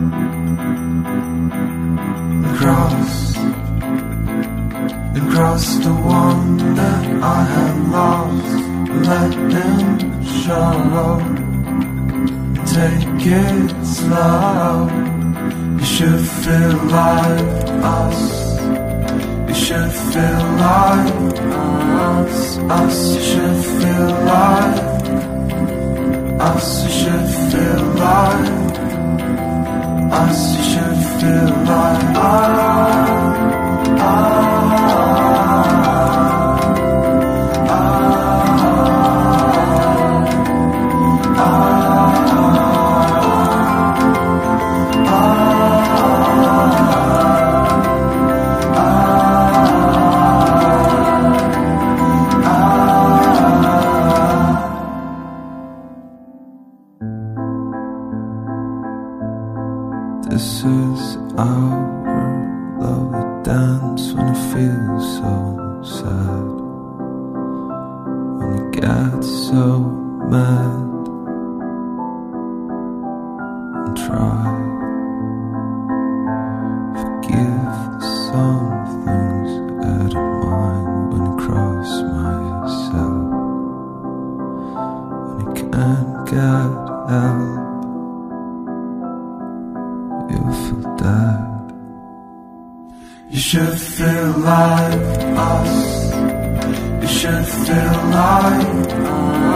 [0.00, 1.40] Slow.
[2.52, 3.36] Across,
[5.16, 8.60] and cross the one that I had lost.
[9.08, 11.20] Let him show.
[12.66, 14.88] Take it slow.
[15.78, 18.39] You should feel like us.
[60.30, 65.34] This is our lovely dance when it feels so
[65.82, 66.46] sad.
[68.38, 69.80] When you get so
[70.30, 71.02] mad
[73.74, 74.54] and try.
[76.94, 77.74] Forgive
[78.30, 78.70] some
[79.02, 79.50] things
[79.84, 83.26] out of mine when you cross myself.
[85.26, 86.70] When you can't get
[87.10, 87.69] help.
[91.00, 91.38] Dead.
[93.30, 95.00] You should feel like
[95.52, 95.74] us.
[97.02, 98.90] You should feel like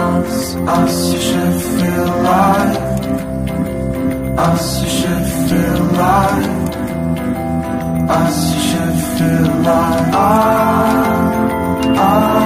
[0.02, 0.34] us.
[0.76, 0.94] Us.
[1.12, 2.78] You should feel like
[4.46, 4.64] us.
[4.82, 6.50] You should feel like
[8.18, 8.36] us.
[8.54, 10.16] You should feel like I.
[12.06, 12.44] Olá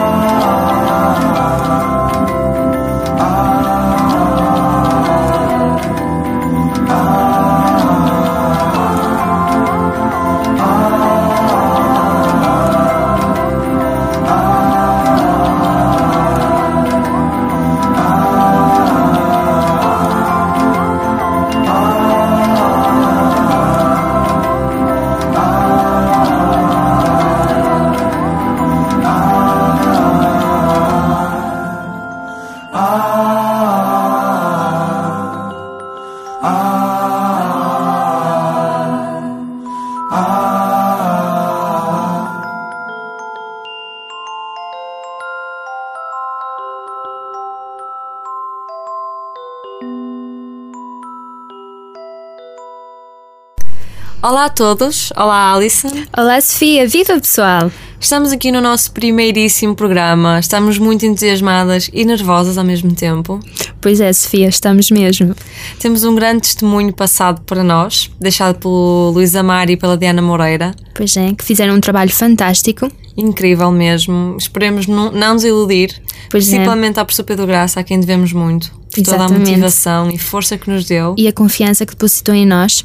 [54.79, 55.91] todos, olá Alison.
[56.17, 57.71] Olá Sofia, viva pessoal!
[58.01, 60.39] Estamos aqui no nosso primeiríssimo programa.
[60.39, 63.41] Estamos muito entusiasmadas e nervosas ao mesmo tempo.
[63.81, 65.35] Pois é, Sofia, estamos mesmo.
[65.81, 70.73] Temos um grande testemunho passado para nós, deixado pelo Luís Amar e pela Diana Moreira.
[70.95, 72.89] Pois é, que fizeram um trabalho fantástico.
[73.17, 74.37] Incrível mesmo.
[74.39, 76.01] Esperemos não, não nos iludir.
[76.31, 76.51] Pois é.
[76.53, 78.71] principalmente à professor Pedro Graça, a quem devemos muito.
[78.95, 81.17] Por toda a motivação e força que nos deu.
[81.19, 82.85] E a confiança que depositou em nós.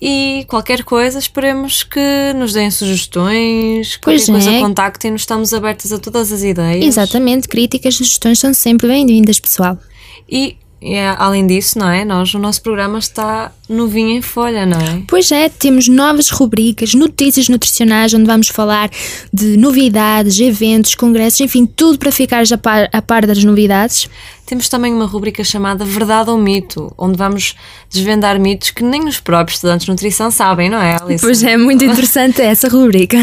[0.00, 4.60] E qualquer coisa, esperemos que nos deem sugestões, Pois qualquer coisa é.
[4.60, 6.84] contactem-nos, estamos abertas a todas as ideias.
[6.86, 9.78] Exatamente, críticas, sugestões são sempre bem-vindas, pessoal.
[10.26, 12.04] E E é, além disso, não é?
[12.06, 15.02] Nós, o nosso programa está novinho em folha, não é?
[15.06, 18.90] Pois é, temos novas rubricas, notícias nutricionais, onde vamos falar
[19.32, 24.08] de novidades, eventos, congressos, enfim, tudo para ficares a par, a par das novidades.
[24.46, 27.54] Temos também uma rubrica chamada Verdade ou Mito, onde vamos
[27.90, 31.22] desvendar mitos que nem os próprios estudantes de nutrição sabem, não é, Alice?
[31.22, 33.18] Pois é, muito interessante essa rubrica.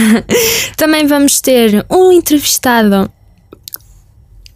[0.78, 3.12] Também vamos ter um entrevistado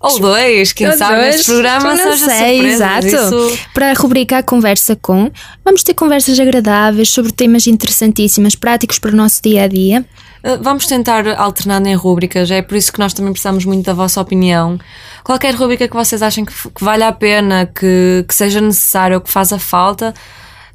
[0.01, 2.74] Ou dois, quem Ou sabe dois, neste programa seja sei, surpresa.
[2.74, 3.07] exato.
[3.07, 3.59] Isso...
[3.74, 5.30] Para a rubrica A Conversa Com,
[5.63, 10.06] vamos ter conversas agradáveis sobre temas interessantíssimos, práticos para o nosso dia a dia.
[10.44, 13.94] Uh, Vamos tentar alternar em rúbricas, é por isso que nós também precisamos muito da
[13.94, 14.80] vossa opinião.
[15.24, 19.21] Qualquer rúbrica que vocês achem que, que vale a pena, que, que seja necessário ou
[19.21, 20.15] que faça falta,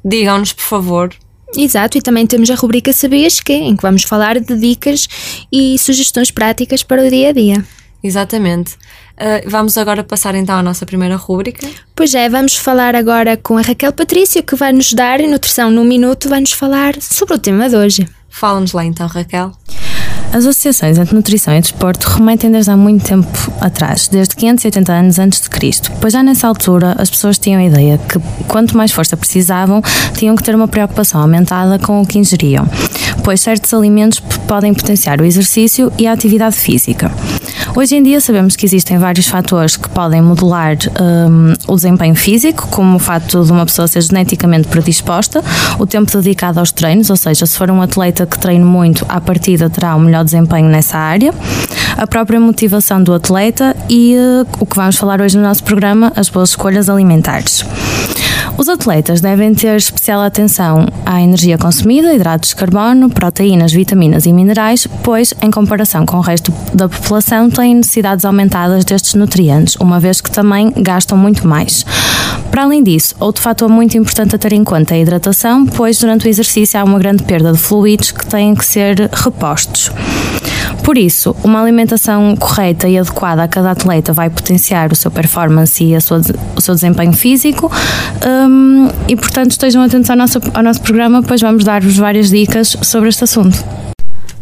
[0.05, 1.13] digam-nos, por favor.
[1.55, 5.07] Exato, e também temos a rubrica Sabias Que, em que vamos falar de dicas
[5.51, 7.65] e sugestões práticas para o dia a dia.
[8.03, 8.75] Exatamente.
[9.19, 11.67] Uh, vamos agora passar então à nossa primeira rúbrica.
[11.95, 15.71] Pois é, vamos falar agora com a Raquel Patrício, que vai nos dar em Nutrição
[15.71, 18.07] num Minuto, vai nos falar sobre o tema de hoje.
[18.29, 19.51] Fala-nos lá então, Raquel.
[20.31, 23.27] As associações entre nutrição e desporto remetem desde há muito tempo
[23.61, 27.63] atrás, desde 580 anos antes de Cristo, pois já nessa altura as pessoas tinham a
[27.63, 29.81] ideia que quanto mais força precisavam,
[30.15, 32.69] tinham que ter uma preocupação aumentada com o que ingeriam,
[33.27, 37.11] pois certos alimentos podem potenciar o exercício e a atividade física.
[37.75, 40.77] Hoje em dia sabemos que existem vários fatores que podem modular
[41.29, 45.43] hum, o desempenho físico, como o facto de uma pessoa ser geneticamente predisposta,
[45.77, 49.19] o tempo dedicado aos treinos, ou seja, se for um atleta que treine muito, à
[49.19, 51.33] partida terá um melhor desempenho nessa área,
[51.97, 56.13] a própria motivação do atleta e eh, o que vamos falar hoje no nosso programa,
[56.15, 57.65] as boas escolhas alimentares.
[58.57, 64.33] Os atletas devem ter especial atenção à energia consumida, hidratos de carbono, proteínas, vitaminas e
[64.33, 69.99] minerais, pois, em comparação com o resto da população, têm necessidades aumentadas destes nutrientes, uma
[69.99, 71.85] vez que também gastam muito mais.
[72.57, 75.99] Para além disso, outro fator muito importante a ter em conta é a hidratação, pois
[75.99, 79.91] durante o exercício há uma grande perda de fluidos que têm que ser repostos.
[80.83, 85.83] Por isso, uma alimentação correta e adequada a cada atleta vai potenciar o seu performance
[85.83, 86.19] e a sua-
[86.55, 87.71] o seu desempenho físico.
[88.27, 92.75] hum, e, portanto, estejam atentos ao nosso, ao nosso programa, pois vamos dar-vos várias dicas
[92.81, 93.63] sobre este assunto.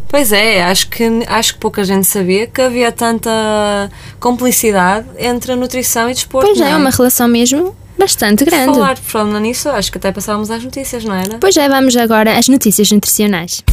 [0.08, 3.92] Pois é, acho que, acho que pouca gente sabia que havia tanta
[4.22, 6.48] complicidade entre a nutrição e desporto.
[6.48, 8.74] Pois não é, é uma relação mesmo bastante grande.
[8.74, 11.38] Falar por falar nisso, acho que até passávamos às notícias, não era?
[11.40, 13.64] Pois é, vamos agora às notícias nutricionais.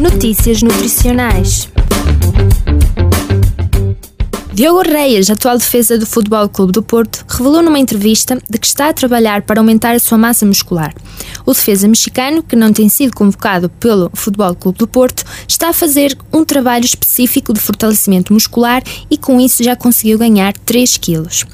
[0.00, 1.68] Notícias nutricionais.
[4.52, 8.88] Diogo Reis, atual defesa do Futebol Clube do Porto, revelou numa entrevista de que está
[8.88, 10.92] a trabalhar para aumentar a sua massa muscular.
[11.44, 15.72] O defesa mexicano, que não tem sido convocado pelo Futebol Clube do Porto, está a
[15.72, 21.44] fazer um trabalho específico de fortalecimento muscular e com isso já conseguiu ganhar 3 quilos.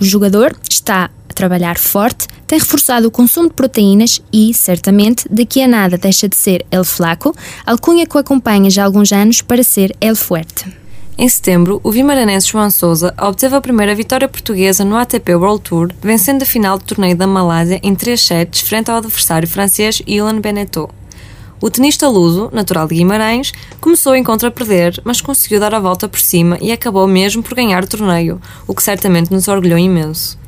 [0.00, 5.62] O jogador está a trabalhar forte, tem reforçado o consumo de proteínas e, certamente, daqui
[5.62, 9.40] a nada deixa de ser El Flaco, alcunha que o acompanha já há alguns anos
[9.40, 10.80] para ser El Fuerte.
[11.22, 15.90] Em setembro, o vimaranense João Sousa obteve a primeira vitória portuguesa no ATP World Tour,
[16.00, 20.40] vencendo a final do torneio da Malásia em 3 sets frente ao adversário francês Ilan
[20.40, 20.88] Beneteau.
[21.60, 23.52] O tenista luso, natural de Guimarães,
[23.82, 27.42] começou o encontro a perder, mas conseguiu dar a volta por cima e acabou mesmo
[27.42, 30.38] por ganhar o torneio, o que certamente nos orgulhou imenso.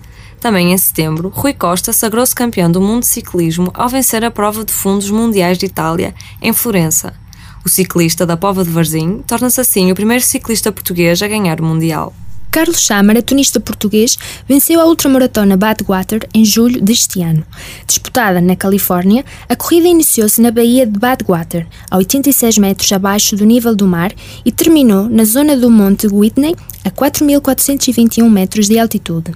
[0.41, 4.65] Também em setembro, Rui Costa sagrou-se campeão do mundo de ciclismo ao vencer a prova
[4.65, 7.21] de fundos mundiais de Itália, em Florença.
[7.65, 11.65] O ciclista da Pova de Varzim torna-se assim o primeiro ciclista português a ganhar o
[11.65, 12.13] Mundial.
[12.51, 17.43] Carlos Chamara, tenista português, venceu a ultramaratona Badwater em julho deste ano.
[17.87, 23.47] Disputada na Califórnia, a corrida iniciou-se na baía de Badwater, a 86 metros abaixo do
[23.47, 24.13] nível do mar,
[24.45, 26.55] e terminou na zona do Monte Whitney,
[26.85, 29.33] a 4.421 metros de altitude.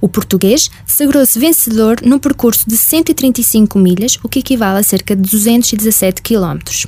[0.00, 5.22] O português sagrou-se vencedor num percurso de 135 milhas, o que equivale a cerca de
[5.22, 6.86] 217 quilómetros.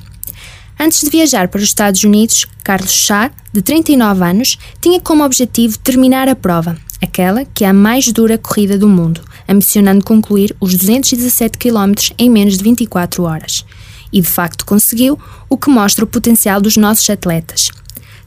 [0.79, 5.79] Antes de viajar para os Estados Unidos, Carlos Chá, de 39 anos, tinha como objetivo
[5.79, 10.75] terminar a prova, aquela que é a mais dura corrida do mundo, ambicionando concluir os
[10.75, 13.65] 217 km em menos de 24 horas.
[14.13, 15.19] E de facto conseguiu,
[15.49, 17.71] o que mostra o potencial dos nossos atletas.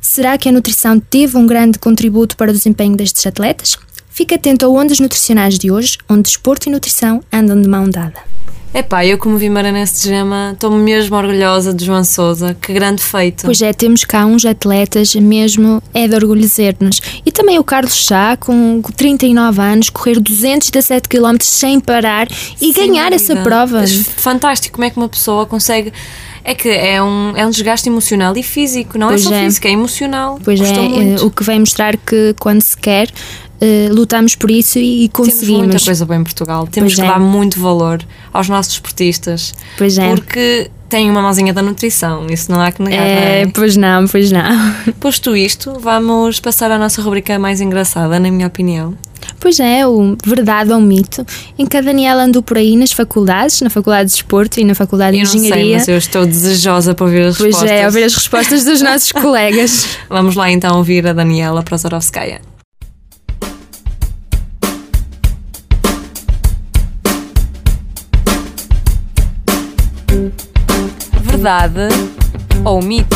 [0.01, 3.77] Será que a nutrição teve um grande contributo para o desempenho destes atletas?
[4.09, 8.19] Fique atento a ondas nutricionais de hoje, onde desporto e nutrição andam de mão dada.
[8.71, 12.55] Epá, eu como vimaranense de gema estou mesmo orgulhosa de João Sousa.
[12.61, 13.45] Que grande feito.
[13.45, 17.01] Pois é, temos cá uns atletas mesmo, é de orgulhecer-nos.
[17.25, 22.27] E também o Carlos Chá, com 39 anos, correr 217 km sem parar
[22.61, 23.83] e Sem ganhar essa prova.
[23.87, 25.91] Fantástico como é que uma pessoa consegue
[26.43, 29.43] É que é um, é um desgaste emocional e físico, não Pois é só é.
[29.45, 30.39] físico, é emocional.
[30.43, 31.23] Pois Custa é, muito.
[31.23, 33.09] eh, o que vem mostrar que quando se quer,
[33.61, 35.83] eh, lutamos por isso e, e Temos muita conseguimos.
[35.85, 36.67] coisa boa em Portugal.
[36.67, 37.13] Temos Pois que é.
[37.13, 38.01] dar muito valor
[38.33, 39.53] aos nossos esportistas.
[39.77, 40.09] Pois é.
[40.09, 42.99] Porque têm uma mãozinha da nutrição, isso não há que negar.
[43.05, 43.51] É, não é?
[43.53, 44.73] pois não, pois não.
[44.99, 48.95] Posto isto, vamos passar à nossa rubrica mais engraçada, na minha opinião.
[49.39, 51.25] Pois é, o verdade ou mito,
[51.57, 54.73] em que a Daniela andou por aí nas faculdades, na Faculdade de Desporto e na
[54.73, 55.77] Faculdade Eu de não sei, Engenharia.
[55.77, 57.71] mas eu estou desejosa para ouvir as Pois respostas.
[57.79, 59.87] é, ouvir as respostas dos nossos colegas.
[60.09, 62.41] Vamos lá então ouvir a Daniela Prozorovskaya.
[71.43, 71.87] Verdade
[72.65, 73.15] ou mito?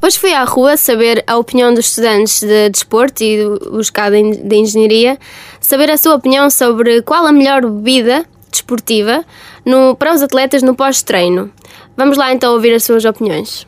[0.00, 4.22] Hoje fui à rua saber a opinião dos estudantes de desporto e os cá de
[4.44, 5.18] de engenharia,
[5.60, 9.24] saber a sua opinião sobre qual a melhor bebida desportiva
[9.64, 11.50] no- para os atletas no pós-treino.
[11.96, 13.66] Vamos lá então ouvir as suas opiniões.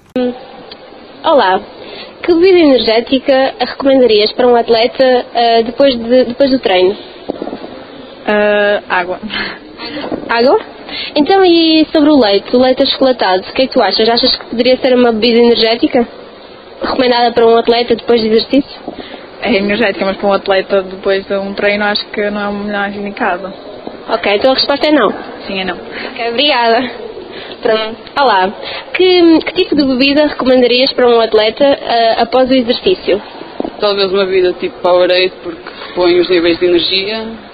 [1.25, 1.60] Olá,
[2.22, 6.96] que bebida energética recomendarias para um atleta ah, depois, de- depois do treino?
[8.25, 9.18] Ah, água.
[10.28, 10.77] Água?
[11.14, 14.09] Então, e sobre o leite, o leite achocolatado, o que é que tu achas?
[14.09, 16.07] Achas que poderia ser uma bebida energética?
[16.80, 18.80] Recomendada para um atleta depois de exercício?
[19.42, 22.52] É energética, mas para um atleta depois de um treino acho que não é o
[22.52, 23.52] melhor indicado.
[24.09, 25.12] Ok, então a resposta é não.
[25.47, 25.76] Sim, é não.
[25.76, 26.90] Ok, obrigada.
[27.62, 27.97] Pronto.
[28.21, 28.52] Olá,
[28.95, 33.21] que, que tipo de bebida recomendarias para um atleta ah, após o exercício?
[33.80, 37.47] Talvez uma bebida tipo Powerade, porque repõe os níveis de energia.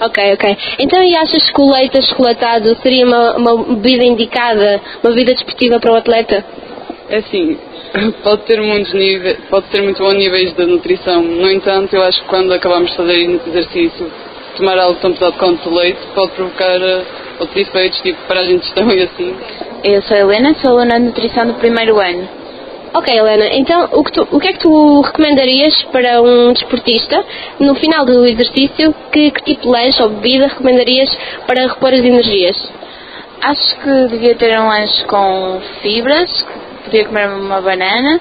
[0.00, 0.56] Ok, ok.
[0.78, 5.80] Então, e achas que o leite achocolatado seria uma, uma bebida indicada, uma bebida desportiva
[5.80, 6.44] para um atleta?
[7.08, 7.58] É assim,
[8.22, 11.22] pode ter muitos níveis, pode ter muito bons níveis de nutrição.
[11.22, 14.10] No entanto, eu acho que quando acabamos de fazer exercício,
[14.56, 17.02] tomar algo tão pesado quanto o leite pode provocar eh,
[17.40, 19.36] outros efeitos, tipo paragem de digestão e assim.
[19.84, 22.45] Eu sou a Helena, sou aluna de nutrição do primeiro ano.
[22.94, 27.22] Ok, Helena, então o que, tu- o que é que tu recomendarias para um desportista
[27.60, 28.94] no final do exercício?
[29.12, 31.10] Que, que tipo de lanche ou bebida recomendarias
[31.46, 32.56] para repor as energias?
[33.42, 36.46] Acho que devia ter um lanche com fibras,
[36.84, 38.18] podia comer uma banana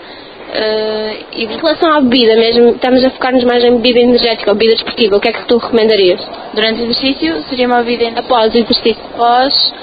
[0.54, 4.56] eh, e Em relação à bebida mesmo, estamos a focar-nos mais em bebida energética ou
[4.58, 5.16] bebida desportiva.
[5.16, 6.20] O que é que tu recomendarias
[6.54, 9.02] durante o exercício seria uma bebida após o exercício?
[9.14, 9.74] após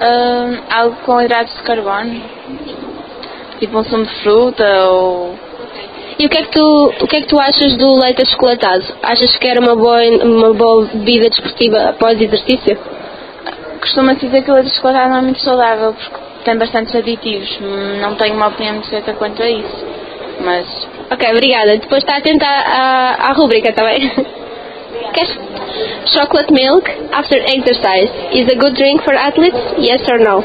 [0.00, 2.20] eh, algo com hidratos de carbono,
[3.58, 5.34] tipo um sumo de fruta ou
[6.18, 8.84] E o que, é que tu, o que é que tu achas do leite achocolatado?
[9.02, 12.78] Achas que era uma boa, uma boa bebida desportiva após exercício?
[13.80, 17.58] costuma-se dizer que o leite de chocolate não é muito saudável porque tem bastantes aditivos.
[18.00, 19.86] Não tenho uma opinião muito certa quanto a isso,
[20.40, 20.66] mas
[21.08, 21.76] Ok, obrigada.
[21.78, 24.10] Depois está atenta à, à, à rúbrica, está bem?
[26.14, 29.58] Chocolate milk after exercise is a good drink for athletes?
[29.78, 30.40] Yes or no?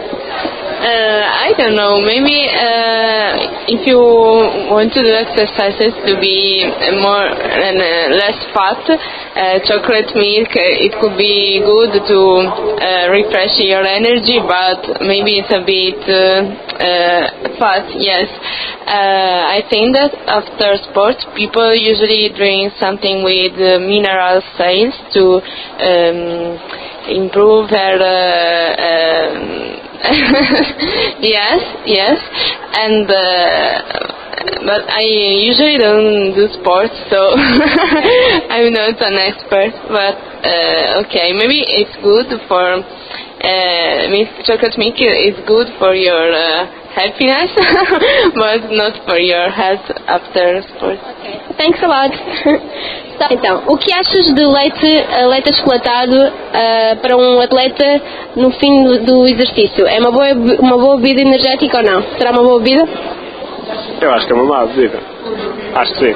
[0.82, 2.02] Uh, I don't know.
[2.02, 6.66] Maybe uh, if you want to do exercises to be
[6.98, 12.20] more and uh, less fat, uh, chocolate milk uh, it could be good to
[12.82, 16.02] uh, refresh your energy, but maybe it's a bit
[17.62, 17.86] fat.
[18.02, 18.26] Yes,
[18.90, 23.78] I think that after sports, people usually drink something with uh,
[24.58, 25.42] sales to
[25.82, 26.58] um,
[27.10, 27.94] improve her.
[28.00, 29.82] Uh, um,
[31.22, 32.18] yes, yes,
[32.74, 34.12] and uh,
[34.66, 37.34] but I usually don't do sports, so
[38.54, 39.74] I'm not an expert.
[39.90, 42.82] But uh, okay, maybe it's good for
[43.42, 47.52] uh, chocolate milk is good for your uh, happiness,
[48.36, 51.02] but not for your health after sports.
[51.58, 52.12] Thanks a lot.
[53.22, 56.16] Tá, Então, o que achas de leite, eh, leite achocolatado
[56.54, 58.02] eh, para um atleta
[58.36, 59.86] no fim do, do exercício?
[59.86, 62.02] É uma boa, uma boa bebida energética ou não?
[62.18, 62.84] Será uma boa bebida?
[64.02, 65.00] Eu acho que é uma má bebida.
[65.76, 66.16] Acho que sim.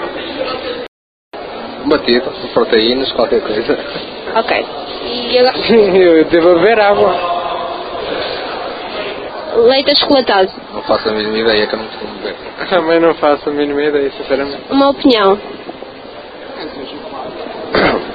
[1.86, 4.15] Batido, proteínas, qualquer coisa.
[4.36, 4.66] Ok.
[5.06, 5.58] E agora,
[5.96, 7.16] Eu devo beber água.
[9.56, 10.52] leite achocolatado.
[10.74, 12.36] Não faço a mínima ideia que eu não costumo beber.
[12.70, 14.62] Também não faço a mínima ideia, sinceramente.
[14.70, 15.40] Uma opinião.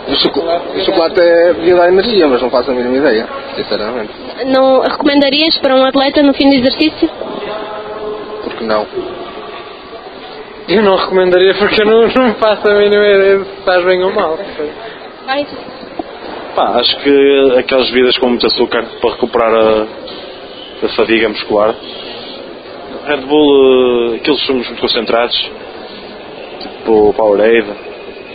[0.08, 4.12] O chocolate, o chocolate é bebida à energia, mas não faço a mínima ideia, sinceramente.
[4.46, 7.08] Não recomendarias para um atleta no fim do exercício?
[8.42, 8.86] Porque não?
[10.68, 14.12] Eu não recomendaria porque eu não, não faço a mínima ideia se faz bem ou
[14.12, 14.38] mal.
[15.26, 15.46] Vai.
[16.54, 19.86] Pá, acho que aquelas bebidas com muito açúcar para recuperar a,
[20.84, 21.74] a fadiga muscular.
[23.06, 25.36] Red Bull, eh, aqueles sumos muito concentrados,
[26.60, 27.68] tipo Powerade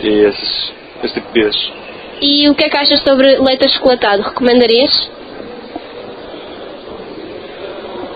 [0.02, 1.72] e esses, esse tipo de bebidas.
[2.22, 4.22] E o que é que achas sobre leite achocolatado?
[4.22, 5.10] Recomendarias?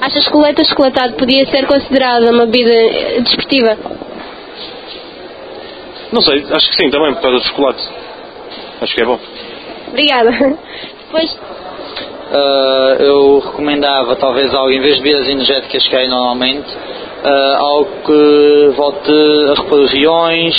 [0.00, 3.76] Achas que o leite achocolatado podia ser considerado uma bebida eh, desportiva?
[6.10, 7.88] Não sei, acho que sim, também por causa do chocolate.
[8.80, 9.20] Acho que é bom.
[9.90, 10.30] Obrigada.
[11.06, 11.38] Depois,
[12.30, 16.68] Uh, eu recomendava talvez algo, em vez de bebidas energéticas que normalmente,
[17.58, 19.12] algo que volte
[19.50, 20.54] a repor riões,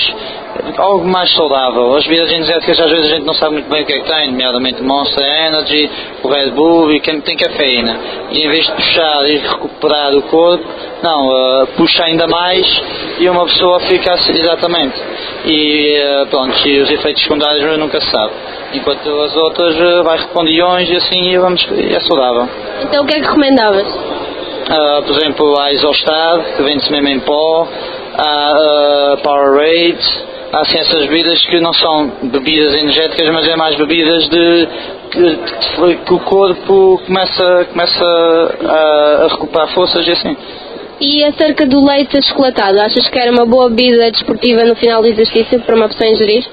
[0.78, 1.96] algo mais saudável.
[1.96, 4.08] As bebidas energéticas às vezes a gente não sabe muito bem o que é que
[4.08, 5.90] tem, nomeadamente Monster Energy,
[6.24, 7.98] o Red Bull e quem tem cafeína.
[8.32, 10.66] E em vez de puxar e recuperar o corpo,
[11.02, 12.66] não, uh, puxa ainda mais
[13.20, 15.02] e uma pessoa fica assim, exatamente.
[15.46, 18.34] E uh, pronto, e os efeitos secundários nunca se sabe.
[18.74, 22.48] Enquanto as outras uh, vai iões e assim vamos, é saudável.
[22.84, 24.31] então o que é que recomendavas?
[24.72, 27.68] Uh, por exemplo, a Isostar, que vende-se mesmo em pó,
[28.18, 30.24] a uh, Powerade,
[30.54, 34.68] há assim essas bebidas que não são bebidas energéticas, mas é mais bebidas de
[35.12, 35.36] que,
[36.06, 38.06] que- o corpo começa, começa
[38.66, 40.38] a, a recuperar forças e assim.
[41.02, 45.08] E acerca do leite achocolatado, achas que era uma boa bebida desportiva no final do
[45.10, 46.46] exercício para uma pessoa ingerir?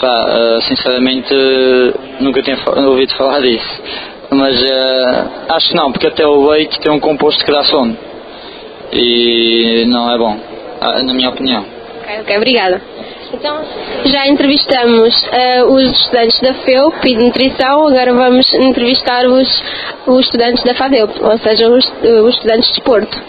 [0.00, 1.32] Pá, uh, sinceramente
[2.20, 3.82] nunca tinha ouvido falar disso.
[4.30, 7.96] Mas uh, acho que não, porque até o leite tem um composto que dá sono.
[8.92, 10.38] E não é bom,
[10.80, 11.64] na minha opinião.
[12.00, 12.80] Ok, ok, obrigada.
[13.32, 13.60] Então,
[14.04, 19.62] já entrevistamos eh, os estudantes da FEUP e de nutrição, agora vamos entrevistar os,
[20.06, 21.84] os estudantes da FADEUP, ou seja, os,
[22.24, 23.20] os estudantes de desporto.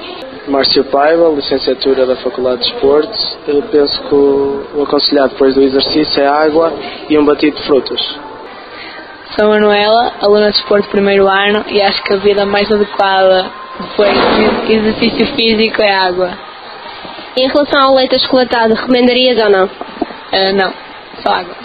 [0.48, 3.38] Márcio Paiva, licenciatura da Faculdade de Esportes.
[3.48, 6.72] Eu penso que o, o aconselhado depois do exercício é água
[7.10, 8.00] e um batido de frutas.
[9.38, 14.12] Sou Manuela, aluna de esporte primeiro ano e acho que a vida mais adequada depois
[14.66, 16.36] do exercício físico é água.
[17.38, 19.70] Em relação ao leite achocolatado, recomendarias ou não?
[20.32, 20.74] Eh, não,
[21.22, 21.56] só água.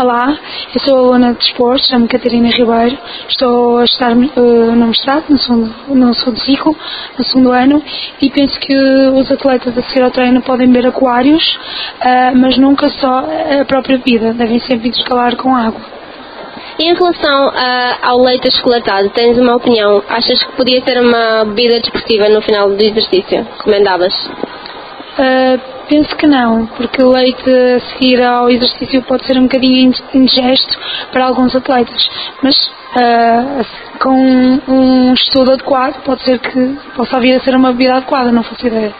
[0.00, 0.38] Olá,
[0.72, 2.96] eu sou aluna de desportos, chamo-me Catarina Ribeiro,
[3.28, 4.40] estou a estudar eh,
[4.76, 6.76] no mestrado, no segundo, no segundo ciclo,
[7.18, 7.82] no segundo ano,
[8.22, 11.42] e penso que os atletas a seguir ao treino podem beber aquários,
[12.00, 13.24] eh, mas nunca só
[13.60, 15.80] a própria bebida, devem sempre intercalar com água.
[16.78, 20.00] E em relação ah, ao leite achocolatado, tens uma opinião?
[20.08, 23.44] Achas que podia ser uma bebida desportiva no final do exercício?
[23.58, 24.14] Recomendavas?
[25.88, 30.78] Penso que não, porque o leite a seguir ao exercício pode ser um bocadinho indigesto
[31.10, 32.08] para alguns atletas,
[32.42, 33.64] mas uh,
[33.98, 38.42] com um estudo adequado pode ser que possa vir a ser uma bebida adequada, não
[38.42, 38.94] faço ideia.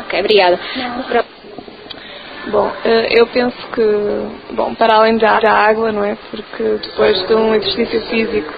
[0.00, 0.58] Ok, obrigada.
[2.48, 6.16] Bom, eh, eu penso que, bom, para além da da água, não é?
[6.30, 8.52] Porque depois de um exercício físico,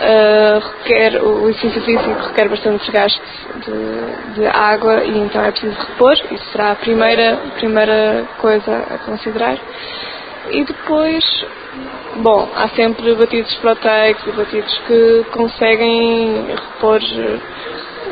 [0.00, 3.20] eh, requer, o exercício físico requer bastante desgaste
[3.64, 6.12] de, de água e então é preciso repor.
[6.30, 9.58] Isso será a primeira, primeira coisa a considerar.
[10.50, 11.24] E depois,
[12.16, 17.00] bom, há sempre batidos proteicos e batidos que conseguem repor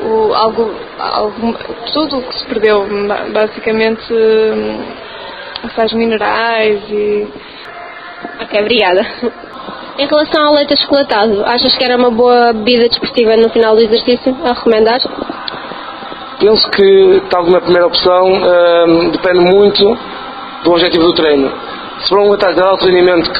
[0.05, 1.55] o, algo, algo,
[1.93, 4.85] tudo o que se perdeu, ba- basicamente hum,
[5.75, 7.27] sais minerais e.
[8.43, 9.07] Ok, obrigada.
[9.99, 13.83] Em relação ao leite achocolatado, achas que era uma boa bebida desportiva no final do
[13.83, 15.01] exercício a recomendar?
[16.39, 19.99] Penso que, tal como a primeira opção, hum, depende muito
[20.65, 21.51] do objetivo do treino.
[22.03, 23.31] Se for um atleta de alto rendimento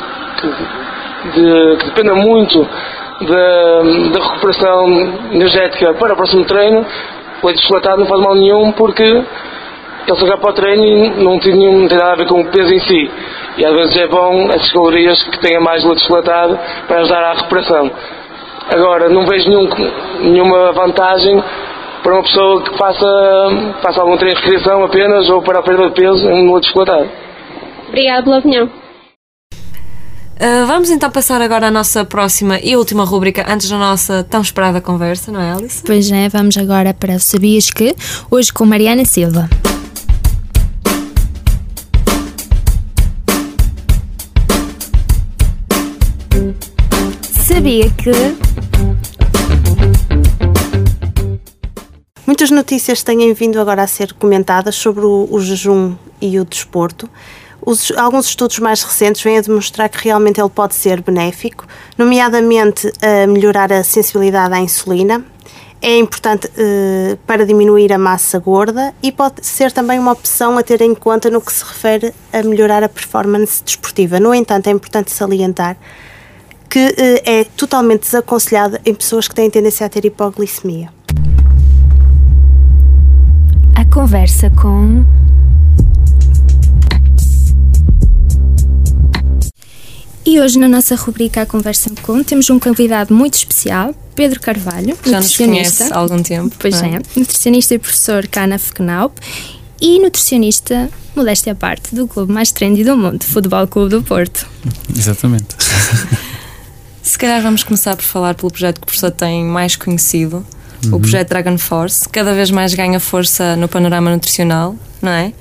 [0.41, 2.63] que, que, de- que dependa muito
[3.21, 3.83] da,
[4.19, 4.89] da recuperação
[5.33, 6.87] energética para o próximo treino,
[7.43, 11.23] o leite chocolatado não faz mal nenhum porque ele só vai para o treino e
[11.23, 13.11] não tem, nenhum, não tem nada a ver com o peso em si.
[13.59, 17.91] E às vezes é bom essas calorias que tenham mais chocolatado para ajudar à recuperação.
[18.71, 19.71] Agora, não vejo nenhum-
[20.21, 21.43] nenhuma vantagem
[22.03, 23.07] para uma pessoa que faça,
[23.83, 27.09] faça algum treino de recreação apenas ou para a perda de peso em leite chocolatado.
[27.89, 28.71] Obrigada pela opinião.
[30.39, 34.43] Uh, vamos então passar agora à nossa próxima e última rúbrica antes da nossa tão
[34.43, 35.83] esperada conversa, não é, Alice?
[35.87, 37.95] Pois é, vamos agora para o Sabias Que,
[38.31, 39.49] hoje com Mariana Silva.
[47.67, 48.13] Sabia que.
[52.25, 57.11] Muitas notícias têm vindo agora a ser comentadas sobre o, o jejum e o desporto.
[57.61, 61.67] Os- alguns estudos mais recentes vêm a demonstrar que realmente ele pode ser benéfico,
[61.99, 65.25] nomeadamente a melhorar a sensibilidade à insulina.
[65.83, 70.63] É importante eh, para diminuir a massa gorda e pode ser também uma opção a
[70.63, 74.21] ter em conta no que se refere a melhorar a performance desportiva.
[74.21, 75.77] No entanto, é importante salientar
[76.69, 80.91] que eh, é totalmente desaconselhado em pessoas que têm tendência a ter hipoglicemia.
[83.75, 85.05] A conversa com.
[90.25, 94.97] E hoje na nossa rubrica A Conversa com temos um convidado muito especial, Pedro Carvalho,
[95.05, 95.85] Já nos nutricionista.
[95.85, 96.55] conhece há algum tempo.
[96.59, 99.17] Pois não é, nutricionista e professor Cana Feknaup
[99.81, 104.49] e nutricionista, modéstia à parte, do clube mais trendy do mundo, Futebol Clube do Porto.
[104.95, 105.55] Exatamente.
[107.07, 110.45] Se calhar vamos começar por falar pelo projeto que o professor tem mais conhecido,
[110.87, 111.01] o Uhum.
[111.01, 115.33] projeto Dragon Force, cada vez mais ganha força no panorama nutricional, não é?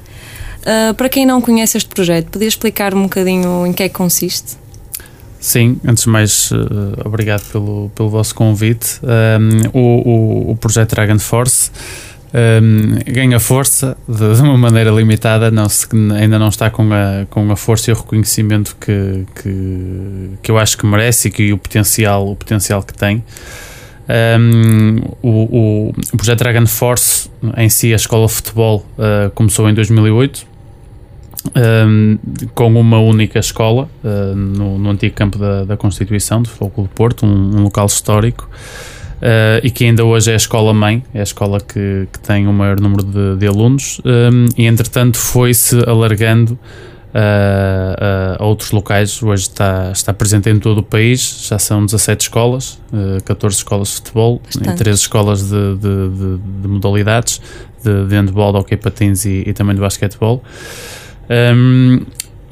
[0.64, 3.96] Ah, para quem não conhece este projeto, podia explicar um bocadinho em que é que
[3.96, 4.58] consiste?
[5.40, 9.00] Sim, antes de mais, eh, obrigado pelo, pelo vosso convite.
[9.04, 11.72] Um, o, o, o projeto Dragon Force
[12.36, 15.88] um, ganha força de, de uma maneira limitada, não se,
[16.20, 20.58] ainda não está com a, com a força e o reconhecimento que, que, que eu
[20.58, 23.24] acho que merece e, que, o, potencial, o potencial que tem.
[24.08, 29.74] Um, o, o, projeto Dragon Force, em si, a escola de futebol, uh, começou em
[29.74, 30.46] 2008
[31.56, 32.18] um,
[32.54, 36.94] com uma única escola uh, no, no antigo campo da, da Constituição, do Clube do
[36.94, 38.50] Porto, um, um local histórico.
[39.16, 42.54] Uh, e que ainda hoje é a escola-mãe, é a escola que, que tem o
[42.54, 46.60] maior número de, de alunos, um, e entretanto foi-se alargando
[47.16, 49.24] uh, a outros locais.
[49.24, 53.88] Hoje está, está presente em todo o país, já são 17 escolas, uh, 14 escolas
[53.88, 54.70] de futebol Bastante.
[54.70, 57.42] e 13 escolas de, de, de, de modalidades,
[57.84, 60.44] de, de handball, de hockey patins e, e também de basquetebol.
[61.30, 62.02] Um,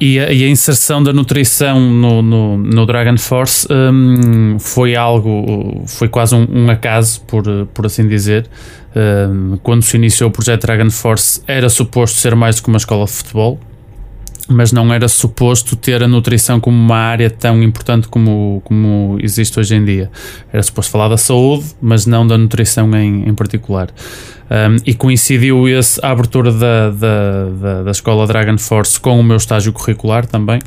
[0.00, 5.84] e, a, e a inserção da nutrição no, no, no Dragon Force um, foi algo,
[5.86, 8.48] foi quase um, um acaso, por, por assim dizer.
[8.96, 12.78] Um, quando se iniciou o projeto Dragon Force, era suposto ser mais do que uma
[12.78, 13.58] escola de futebol,
[14.48, 19.58] mas não era suposto ter a nutrição como uma área tão importante como, como existe
[19.58, 20.10] hoje em dia.
[20.52, 23.90] Era suposto falar da saúde, mas não da nutrição em, em particular.
[24.50, 29.22] Um, e coincidiu esse, a abertura da, da, da, da escola Dragon Force com o
[29.22, 30.60] meu estágio curricular também.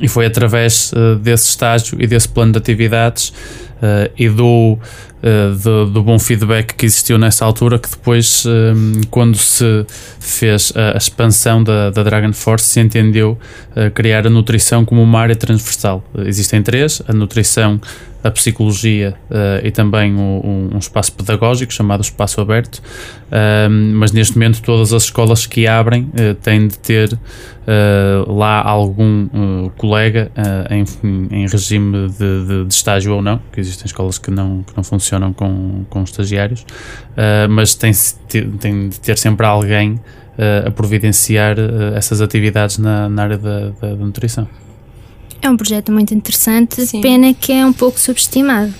[0.00, 4.78] E foi através uh, desse estágio e desse plano de atividades uh, e do,
[5.24, 9.86] uh, do, do, bom feedback que existiu nessa altura que depois, um, quando se
[10.20, 13.38] fez a, expansão da, da, Dragon Force, se entendeu
[13.94, 16.04] criar a nutrição como uma área transversal.
[16.18, 17.80] existem três: a nutrição,
[18.22, 19.14] a psicologia
[19.62, 22.82] e também um, um, espaço pedagógico chamado Espaço Aberto.
[23.94, 26.10] mas neste momento, todas as escolas que abrem
[26.42, 27.18] têm de ter
[28.26, 30.30] lá algum colega
[30.70, 30.84] em,
[31.30, 34.84] em, regime de, de, de estágio ou não, que existem escolas que não, que não
[34.84, 37.92] funcionam com, com estagiários, uh, mas tem,
[38.58, 43.70] tem de ter sempre alguém uh, a providenciar uh, essas atividades na, na área da,
[43.70, 44.48] da, da, nutrição.
[45.40, 47.00] É um projeto muito interessante, Sim.
[47.00, 48.72] pena que é um pouco subestimado.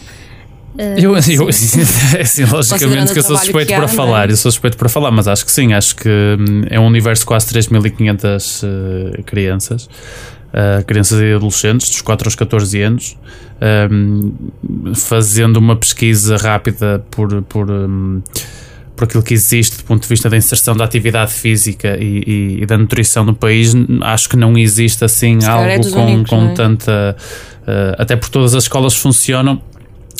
[0.97, 5.11] eu, eu assim, logicamente que eu sou suspeito para falar, eu sou suspeito para falar,
[5.11, 9.89] mas acho que sim, acho que hum, é um universo de quase 3.500 crianças.
[10.55, 13.19] Uh, crianças e adolescentes, dos 4 aos 14 anos,
[13.91, 14.33] um,
[14.95, 18.23] fazendo uma pesquisa rápida por, por, um,
[18.95, 22.63] por aquilo que existe do ponto de vista da inserção da atividade física e, e,
[22.63, 26.31] e da nutrição no país, acho que não existe assim Se algo é com, únicos,
[26.31, 26.55] com é?
[26.55, 27.17] tanta.
[27.63, 29.61] Uh, até por todas as escolas funcionam.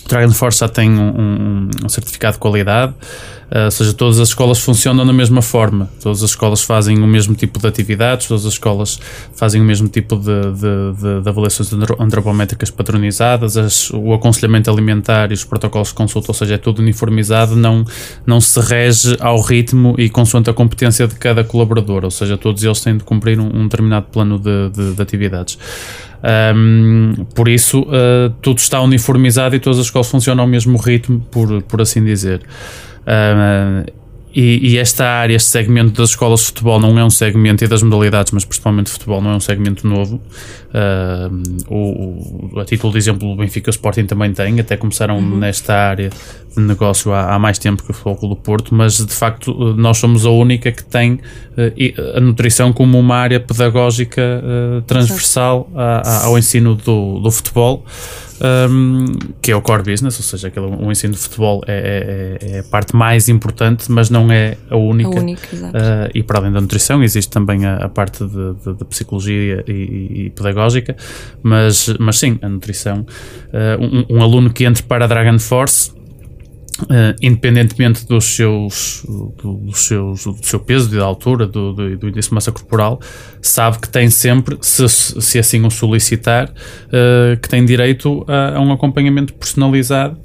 [0.07, 4.61] Dragon Force já tem um, um, certificado de qualidade, uh, ou seja, todas as escolas
[4.61, 8.53] funcionam da mesma forma, todas as escolas fazem o mesmo tipo de atividades, todas as
[8.53, 9.01] escolas
[9.35, 15.31] fazem o mesmo tipo de, de, de, de avaliações antropométricas padronizadas, as, o aconselhamento alimentar
[15.31, 17.85] e os protocolos de consulta, ou seja, é tudo uniformizado, não,
[18.27, 22.63] não se rege ao ritmo e consoante a competência de cada colaborador, ou seja, todos
[22.63, 25.59] eles têm de cumprir um, um determinado plano de, de atividades.
[26.25, 31.21] Um, por isso, uh, tudo está uniformizado e todas as escolas funcionam ao mesmo ritmo,
[31.31, 32.41] por, por assim dizer.
[33.03, 34.04] Uh,
[34.35, 37.69] e, e, esta área, este segmento das escolas de futebol não é um segmento, e
[37.69, 40.21] das modalidades, mas principalmente de futebol, não é um segmento novo.
[40.71, 45.37] Uh, o, o, a título de exemplo, o Benfica Sporting também têm, até começaram uhum.
[45.39, 48.99] nesta área de negócio há, há, mais tempo que o Futebol Clube do Porto, mas
[48.99, 54.43] de facto nós somos a única que tem uh, a nutrição como uma área pedagógica
[54.43, 57.85] uh, transversal a, a, ao ensino do, do futebol.
[58.41, 59.07] Um,
[59.41, 62.59] que é o core business, ou seja, aquele, o ensino de futebol é, é, é,
[62.61, 65.19] a parte mais importante, mas não é a única.
[65.19, 68.75] A única uh, e para além da nutrição, existe também a, a parte de, de,
[68.75, 70.97] de psicologia e, e, pedagógica,
[71.43, 73.07] mas, mas sim, a nutrição.
[73.53, 75.93] Uh, um, um, aluno que entre para a Dragon Force.
[76.83, 82.09] Uh, independentemente dos seus, do, dos seus, do seu peso, da altura, do, do, do,
[82.09, 83.01] índice de massa corporal,
[83.41, 88.61] sabe que tem sempre, se, se assim o solicitar, uh, que tem direito a, a,
[88.61, 90.19] um acompanhamento personalizado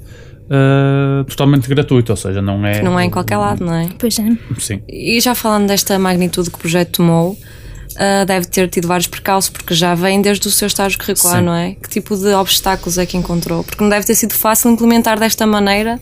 [0.50, 2.82] uh, totalmente gratuito, ou seja, não é.
[2.82, 3.88] Não é em qualquer lado, não é?
[3.96, 4.36] Pois é.
[4.58, 4.82] Sim.
[4.88, 9.50] E já falando desta magnitude que o projeto tomou, uh, deve ter tido vários percalços,
[9.50, 11.44] porque já vem desde o seu estágio curricular, Sim.
[11.44, 11.74] não é?
[11.74, 13.62] Que tipo de obstáculos é que encontrou?
[13.62, 16.00] Porque não deve ter sido fácil implementar desta maneira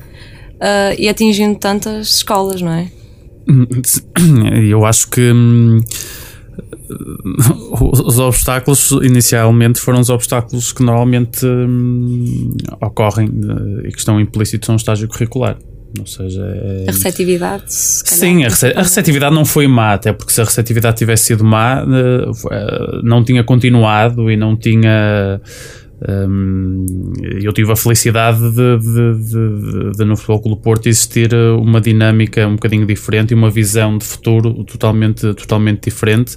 [0.61, 2.88] uh, e atingindo tantas escolas, não é?
[4.68, 5.81] Eu acho que hum,
[7.81, 14.68] os obstáculos inicialmente foram os obstáculos que normalmente hum, ocorrem eh, e que estão implícitos
[14.68, 15.57] num estágio curricular.
[15.99, 19.94] Ou seja, é- A receptividade, se calhar, Sim, a, rece- a receptividade não foi má,
[19.94, 25.40] até porque se a receptividade tivesse sido má, eh, não tinha continuado e não tinha.
[26.06, 31.50] Hum, eu tive a felicidade de, de- de- de no Futebol Clube Porto existir eh,
[31.52, 36.37] uma dinâmica um bocadinho diferente e uma visão de futuro totalmente, totalmente diferente.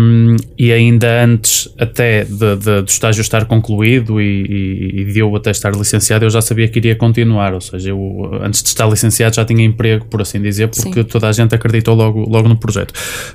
[0.00, 5.50] Hum, e ainda antes até do estágio estar concluído e, e- e de eu até
[5.50, 7.54] estar licenciado, eu já sabia que iria continuar.
[7.54, 11.04] Ou seja, eu antes de estar licenciado já tinha emprego, por assim dizer, porque Sim.
[11.04, 12.92] toda a gente acreditou logo, logo no projeto.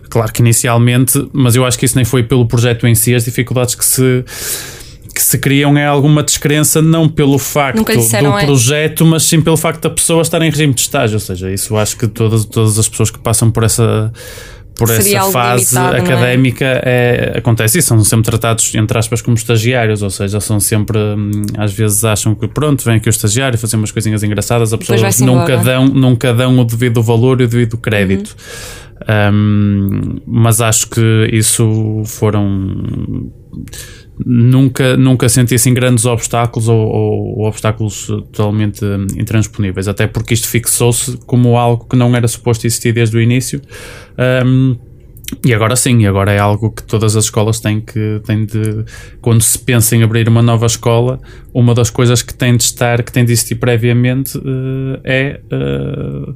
[0.10, 3.23] Claro que inicialmente, mas eu acho que isso nem foi pelo projeto em si, as
[3.25, 4.23] dificuldades que se
[5.15, 8.45] que se criam é alguma descrença não pelo facto disseram, do é?
[8.45, 11.15] projeto, mas sim pelo facto da pessoa estar em regime de estágio.
[11.15, 14.12] Ou seja, isso acho que todas, todas as pessoas que passam por essa
[14.78, 15.99] por Seria essa fase limitado, é?
[16.01, 17.34] académica é?
[17.38, 21.71] acontece isso, são sempre tratados entre aspas como estagiários, ou seja, são sempre hum, às
[21.71, 25.54] vezes acham que pronto, vem aqui o estagiário fazer umas coisinhas engraçadas, a pessoa nunca
[25.54, 25.58] embora.
[25.63, 28.36] dão, nunca dão o devido valor e o devido crédito.
[29.32, 33.32] Hum, mas acho que isso foram
[34.23, 40.34] nunca, nunca senti assim grandes obstáculos ou, ou- ou obstáculos totalmente hum, intransponíveis, até porque
[40.34, 43.62] isto fixou-se como algo que não era suposto existir desde o início.
[44.45, 44.78] Hum,
[45.43, 48.86] e agora sim, agora é algo que todas as escolas têm que têm de
[49.21, 51.19] quando se pensa em abrir uma nova escola,
[51.51, 56.32] uma das coisas que tem de estar, que tem de existir previamente eh, é eh,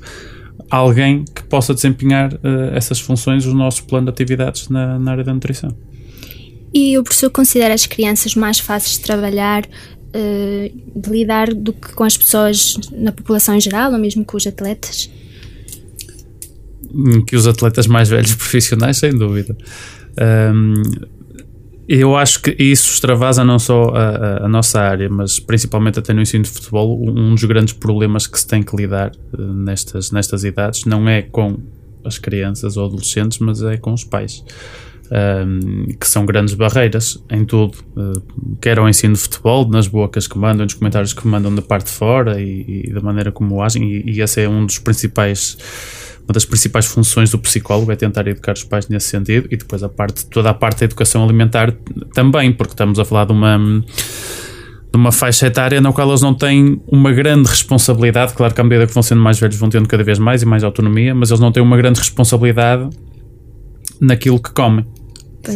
[0.72, 5.24] alguém que possa desempenhar eh, essas funções, o nosso plano de atividades na, na área
[5.24, 5.70] da nutrição.
[6.74, 9.68] E o professor considera as crianças mais fáceis de trabalhar,
[10.14, 14.38] eh, de lidar, do que com as pessoas na população em geral, ou mesmo com
[14.38, 15.10] os atletas?
[17.28, 19.56] que os atletas mais velhos profissionais, sem dúvida.
[20.54, 20.82] Um,
[21.88, 26.14] eu acho que isso extravasa não só a, a- a nossa área, mas principalmente até
[26.14, 27.00] no ensino de futebol.
[27.08, 31.22] Um dos grandes problemas que se tem que lidar eh, nestas, nestas idades não é
[31.22, 31.58] com
[32.04, 34.44] as crianças ou adolescentes, mas é com os pais.
[35.12, 40.28] Um, que são grandes barreiras em tudo, uh, quer ao ensino de futebol, nas bocas
[40.28, 43.60] que mandam, nos comentários que mandam da parte de fora e, e da maneira como
[43.64, 45.58] agem, e, e esse é um dos principais
[46.30, 49.82] uma das principais funções do psicólogo é tentar educar os pais nesse sentido e depois
[49.82, 51.76] a parte, toda a parte da educação alimentar
[52.14, 53.58] também, porque estamos a falar de uma
[54.92, 58.64] de uma faixa etária na qual eles não têm uma grande responsabilidade, claro que à
[58.64, 61.32] medida que vão sendo mais velhos vão tendo cada vez mais e mais autonomia, mas
[61.32, 62.90] eles não têm uma grande responsabilidade
[64.00, 64.86] naquilo que comem.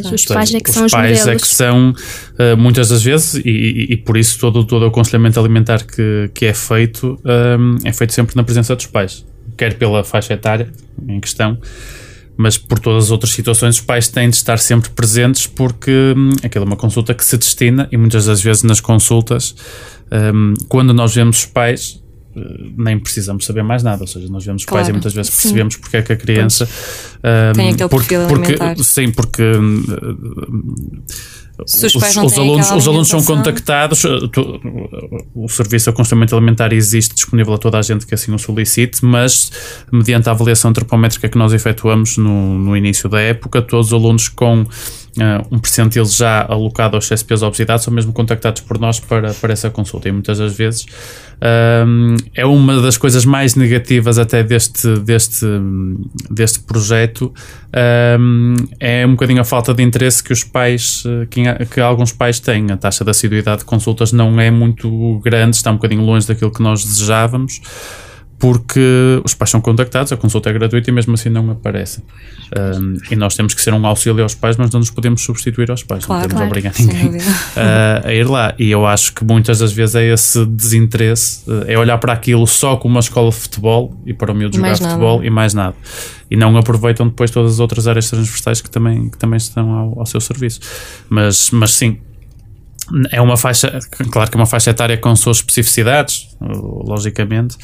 [0.02, 1.42] Pois, os pais é que são os pais é modelos.
[1.42, 5.84] que são uh, muitas das vezes e, e- por isso todo, todo o aconselhamento alimentar
[5.86, 9.26] que, que é feito um, é feito sempre na presença dos pais
[9.58, 10.72] quer pela faixa etária
[11.08, 11.58] em questão
[12.36, 16.32] mas por todas as outras situações os pais têm de estar sempre presentes porque hum,
[16.44, 19.56] aquilo é uma consulta que se destina e muitas das vezes nas consultas
[20.34, 22.02] hum, quando nós vemos os pais
[22.36, 22.40] eh,
[22.76, 25.32] nem precisamos saber mais nada, ou seja, nós vemos os pais Claro, e muitas vezes
[25.32, 25.42] sim.
[25.44, 26.68] percebemos porque é que a criança
[27.54, 28.84] Tem aquele porque, perfil porque, alimentar.
[28.84, 29.44] sim, porque
[31.66, 34.60] os os, alunos, os alunos são contactados, eh, tu-
[35.36, 39.06] o serviço de aconselhamento alimentar existe disponível a toda a gente que assim o solicite,
[39.06, 39.52] mas
[39.92, 44.28] mediante a avaliação antropométrica que nós efetuamos no, no início da época, todos os alunos
[44.28, 44.66] com
[45.52, 49.70] um percentil já alocado aos CSPs obesidade são mesmo contactados por nós para, para essa
[49.70, 50.86] consulta e muitas das vezes
[51.88, 55.46] hum, é uma das coisas mais negativas até deste, deste,
[56.32, 57.32] deste projeto.
[58.20, 62.40] Hum, é um bocadinho a falta de interesse que os pais que, que alguns pais
[62.40, 62.72] têm.
[62.72, 66.52] A taxa de assiduidade de consultas não é muito grande, está um bocadinho longe daquilo
[66.52, 67.62] que nós desejávamos
[68.40, 72.04] porque os pais são contactados, a consulta é gratuita e mesmo assim não aparecem.
[72.56, 75.72] Um, e nós temos que ser um auxílio aos pais, mas não nos podemos substituir
[75.72, 78.54] aos pais, Claro, não podemos claro, obrigar ninguém uh, a ir lá.
[78.60, 82.46] E eu acho que muitas das vezes é esse desinteresse, uh, é olhar para aquilo
[82.46, 84.90] só como uma escola de futebol e para o miúdo jogar nada.
[84.90, 85.76] futebol e mais nada.
[86.30, 90.00] E não aproveitam depois todas as outras áreas transversais que também, que também estão ao,
[90.00, 90.60] ao seu serviço.
[91.10, 91.98] Mas, mas sim,
[93.12, 93.80] é uma faixa,
[94.12, 97.58] claro que é uma faixa etária com suas especificidades, logicamente.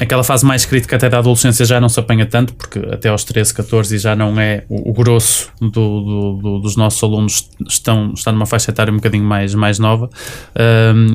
[0.00, 3.24] Aquela fase mais crítica até da adolescência já não se apanha tanto, porque até aos
[3.24, 8.12] 13, 14 já não é o, o grosso do, do- do- dos nossos alunos estão,
[8.14, 10.10] está numa faixa etária um bocadinho mais, mais nova.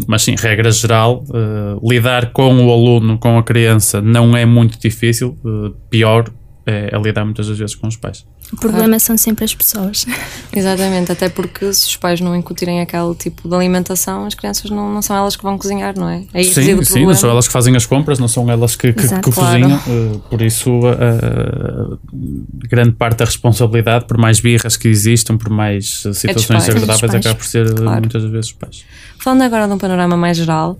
[0.08, 4.80] Mas sim, regra geral, uh, lidar com o aluno, com a criança, não é muito
[4.80, 5.38] difícil.
[5.44, 6.26] Uh, pior
[6.66, 8.26] é, é lidar muitas das vezes com os pais.
[8.52, 10.06] O problema são sempre as pessoas.
[10.54, 14.94] Exatamente, até porque se os pais não incutirem aquele tipo de alimentação, as crianças não,
[14.94, 16.24] não são elas que vão cozinhar, não é?
[16.34, 19.04] é sim, sim, não são elas que fazem as compras, não são elas que, que,
[19.04, 19.62] Exato, que claro.
[19.62, 21.98] cozinham, uh, por isso uh,
[22.68, 27.36] grande parte da responsabilidade, por mais birras que existam, por mais situações é desagradáveis, acaba
[27.36, 28.00] por ser claro.
[28.02, 28.84] muitas vezes os pais.
[29.18, 30.78] Falando agora de um panorama mais geral,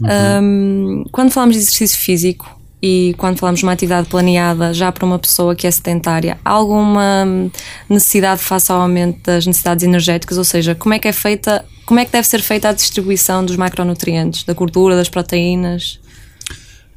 [0.00, 1.02] uhum.
[1.02, 5.04] um, quando falamos de exercício físico, e quando falamos de uma atividade planeada já para
[5.04, 7.26] uma pessoa que é sedentária, há alguma
[7.88, 10.38] necessidade face ao aumento das necessidades energéticas?
[10.38, 13.44] Ou seja, como é que é feita, como é que deve ser feita a distribuição
[13.44, 16.00] dos macronutrientes, da gordura, das proteínas?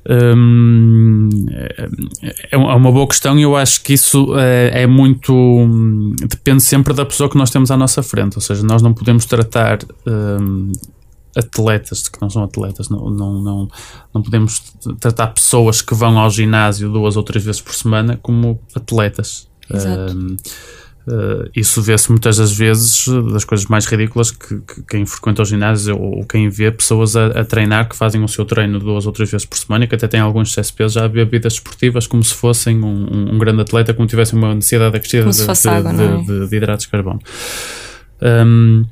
[0.10, 1.30] Hum,
[2.52, 5.34] é uma boa questão e eu acho que isso é, é, muito.
[6.30, 8.36] depende sempre da pessoa que nós temos à nossa frente.
[8.36, 10.72] Ou seja, nós não podemos tratar hum,
[11.36, 13.68] atletas que não são atletas, não, não, não,
[14.14, 14.62] não podemos
[15.00, 19.48] tratar pessoas que vão ao ginásio duas ou três vezes por semana como atletas.
[21.06, 25.46] Uh, isso vê-se muitas das vezes das coisas mais ridículas que, que quem frequenta o
[25.46, 29.12] ginásio ou quem vê pessoas a, a, treinar que fazem o seu treino duas ou
[29.12, 31.54] três vezes por semana e que até têm alguns excesso de peso já a bebidas
[31.54, 35.68] esportivas como se fossem um, um, grande atleta, como tivessem uma necessidade acrescida de, de,
[35.68, 36.48] água, de, é?
[36.48, 37.20] de, hidratos de carbono.
[38.22, 38.86] Um,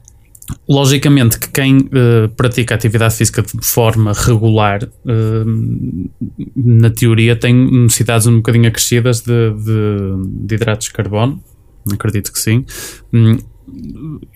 [0.67, 6.09] Logicamente que quem uh, pratica atividade física de forma regular, uh,
[6.55, 11.41] na teoria, tem necessidades um bocadinho acrescidas de, de, de hidratos de carbono,
[11.91, 12.65] acredito que sim.
[13.13, 13.37] Um,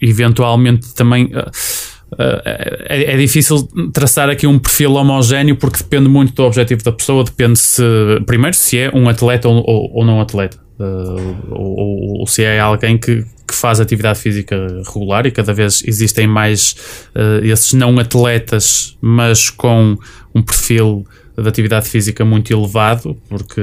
[0.01, 1.25] eventualmente também.
[1.25, 1.51] Uh,
[2.17, 7.23] é, é, difícil traçar aqui um perfil homogéneo porque depende muito do objetivo da pessoa,
[7.23, 7.83] depende se,
[8.25, 10.57] primeiro, se é um atleta ou, ou, ou não atleta.
[10.79, 14.55] Uh, ou, ou, se é alguém que, que, faz atividade física
[14.85, 16.75] regular e cada vez existem mais
[17.15, 19.97] uh, esses não atletas, mas com
[20.33, 21.05] um perfil
[21.41, 23.61] de atividade física muito elevado, porque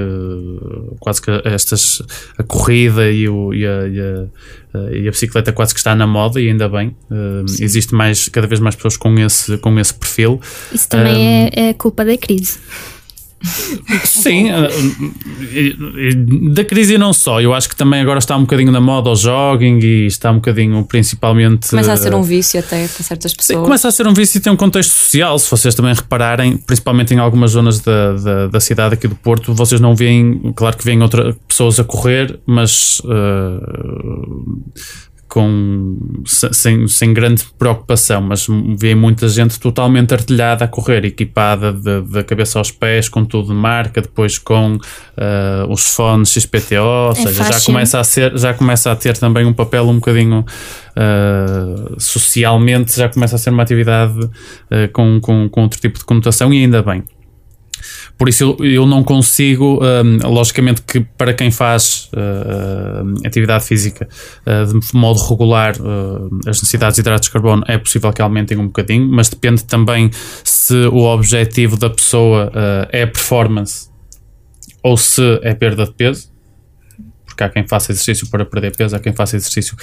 [1.01, 2.03] quase que estas
[2.37, 6.07] a corrida e, o, e, a, e, a, e a, bicicleta quase que está na
[6.07, 9.95] moda e ainda bem uh, existe mais cada vez mais pessoas com esse com esse
[9.95, 10.40] perfil.
[10.71, 12.59] Isso também um, é, é culpa da crise.
[14.05, 14.68] Sim, eh,
[16.52, 17.40] da crise não só.
[17.40, 20.37] Eu acho que também agora está um bocadinho na moda o jogging e está um
[20.37, 21.70] bocadinho principalmente.
[21.70, 23.59] Começa a ser um vício até para certas pessoas.
[23.59, 25.38] Sim, começa a ser um vício e tem um contexto social.
[25.38, 29.52] Se vocês também repararem, principalmente em algumas zonas da, da, da cidade aqui do Porto,
[29.55, 33.00] vocês não veem, claro que veem outras pessoas a correr, mas.
[33.00, 34.62] Uh,
[35.33, 42.03] com, sem, sem grande preocupação, mas vê muita gente totalmente artilhada a correr, equipada de,
[42.03, 47.12] da cabeça aos pés, com tudo de marca, depois com uh, os fones XPTO, ou
[47.12, 50.40] é seja, já começa, a ser, já começa a ter também um papel um bocadinho
[50.40, 56.05] uh, socialmente, já começa a ser uma atividade uh, com, com, com outro tipo de
[56.05, 57.03] conotação e ainda bem.
[58.18, 64.09] Por isso eu, eu não consigo, um, logicamente que para quem faz uh, atividade física
[64.46, 68.57] uh, de modo regular, uh, as necessidades de hidratos de carbono é possível que aumentem
[68.59, 70.11] um bocadinho, mas depende também
[70.44, 72.51] se o objetivo da pessoa
[72.90, 73.90] é performance
[74.83, 76.33] ou se é perda de peso
[77.33, 79.77] porque há quem faça exercício para perder peso, há quem faça exercício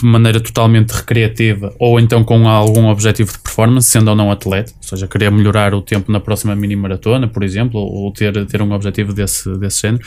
[0.00, 4.72] de maneira totalmente recreativa ou então com algum objetivo de performance, sendo ou não atleta,
[4.76, 8.62] ou seja, querer melhorar o tempo na próxima mini maratona, por exemplo, ou ter, ter
[8.62, 10.02] um objetivo desse, desse género.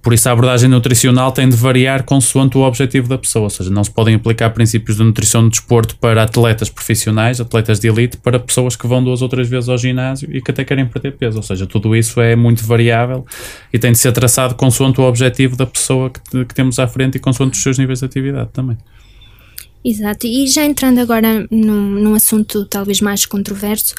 [0.00, 3.70] Por isso, a abordagem nutricional tem de variar consoante o objetivo da pessoa, ou seja,
[3.70, 8.16] não se podem aplicar princípios de nutrição de desporto para atletas profissionais, atletas de elite,
[8.16, 11.12] para pessoas que vão duas ou três vezes ao ginásio e que até querem perder
[11.12, 13.24] peso, ou seja, tudo isso é muito variável
[13.72, 17.16] e tem de ser traçado consoante o objetivo da pessoa que, que temos à frente
[17.16, 18.76] e consoante os seus níveis de atividade também.
[19.84, 23.94] Exato, e já entrando agora num, num assunto talvez mais controverso,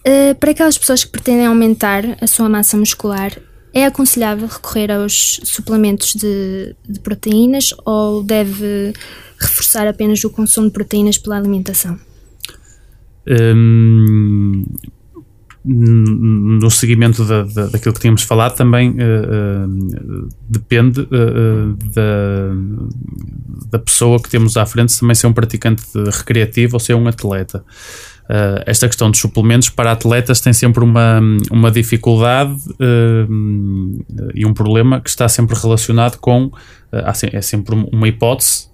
[0.00, 3.38] uh, para aquelas pessoas que pretendem aumentar a sua massa muscular,
[3.72, 8.92] é aconselhável recorrer aos suplementos de, de proteínas ou deve
[9.38, 11.98] reforçar apenas o consumo de proteínas pela alimentação?
[13.28, 14.64] Hum,
[15.70, 23.78] no seguimento da, da, daquilo que tínhamos falado, também uh, uh, depende uh, da, da
[23.78, 27.62] pessoa que temos à frente, se também ser um praticante recreativo ou ser um atleta.
[28.64, 32.58] esta questão dos suplementos para atletas tem sempre uma, uma dificuldade
[34.34, 36.50] e um problema que está sempre relacionado com.
[37.32, 38.68] é sempre uma hipótese,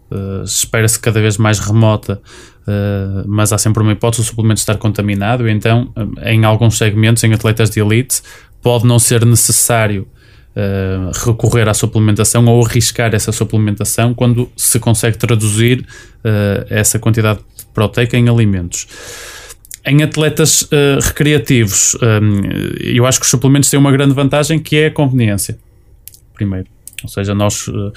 [0.45, 2.20] espera-se cada vez mais remota
[2.67, 7.23] Uh, mas há sempre uma hipótese do suplemento estar contaminado, então, eh, em alguns segmentos,
[7.23, 8.23] em atletas de elite,
[8.62, 10.09] pode não ser necessário
[10.57, 17.41] uh, recorrer à suplementação ou arriscar essa suplementação quando se consegue traduzir uh, essa quantidade
[17.41, 18.87] de proteica em alimentos.
[19.87, 20.67] Em atletas
[21.03, 22.41] recreativos, um,
[22.81, 25.59] eu acho que os suplementos têm uma grande vantagem que é a conveniência.
[26.33, 26.74] primeiro.
[27.05, 27.92] Ou seja, nós uh,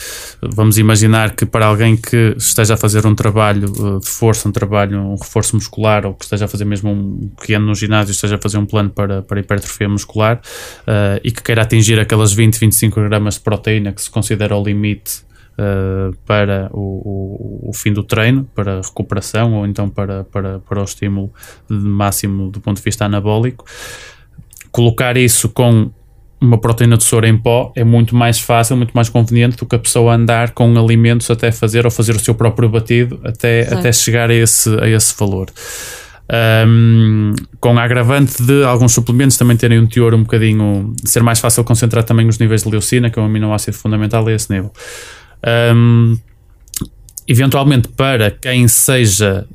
[0.53, 4.51] vamos imaginar que para alguém que esteja a fazer um trabalho uh, de força, um
[4.51, 8.35] trabalho, um reforço muscular, ou que esteja a fazer mesmo um pequeno no ginásio, esteja
[8.35, 10.41] a fazer um plano para, para hipertrofia muscular
[10.81, 14.63] uh, e que queira atingir aquelas 20, 25 gramas de proteína que se considera o
[14.63, 15.25] limite
[15.59, 20.59] Uh, para o, o, o, fim do treino, para a recuperação ou então para, para,
[20.59, 21.33] para o estímulo
[21.67, 23.65] máximo do ponto de vista anabólico.
[24.71, 25.91] Colocar isso com
[26.39, 29.75] uma proteína de soro em pó é muito mais fácil, muito mais conveniente do que
[29.75, 33.91] a pessoa andar com alimentos até fazer ou fazer o seu próprio batido até, até
[33.91, 35.47] chegar a esse, a esse valor.
[36.29, 41.39] Um, com a agravante de alguns suplementos também terem um teor um bocadinho ser mais
[41.39, 44.71] fácil concentrar também os níveis de leucina, que é um aminoácido fundamental a esse nível.
[45.73, 46.17] Um,
[47.27, 49.47] eventualmente, para quem seja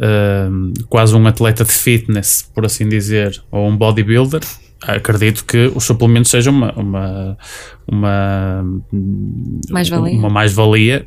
[0.50, 4.40] um, quase um atleta de fitness, por assim dizer, ou um bodybuilder,
[4.82, 7.38] acredito que os suplementos sejam uma uma
[7.86, 8.64] uma
[9.70, 11.06] mais-valia uma mais-valia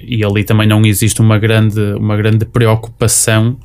[0.00, 3.58] e ali também não existe uma grande uma grande preocupação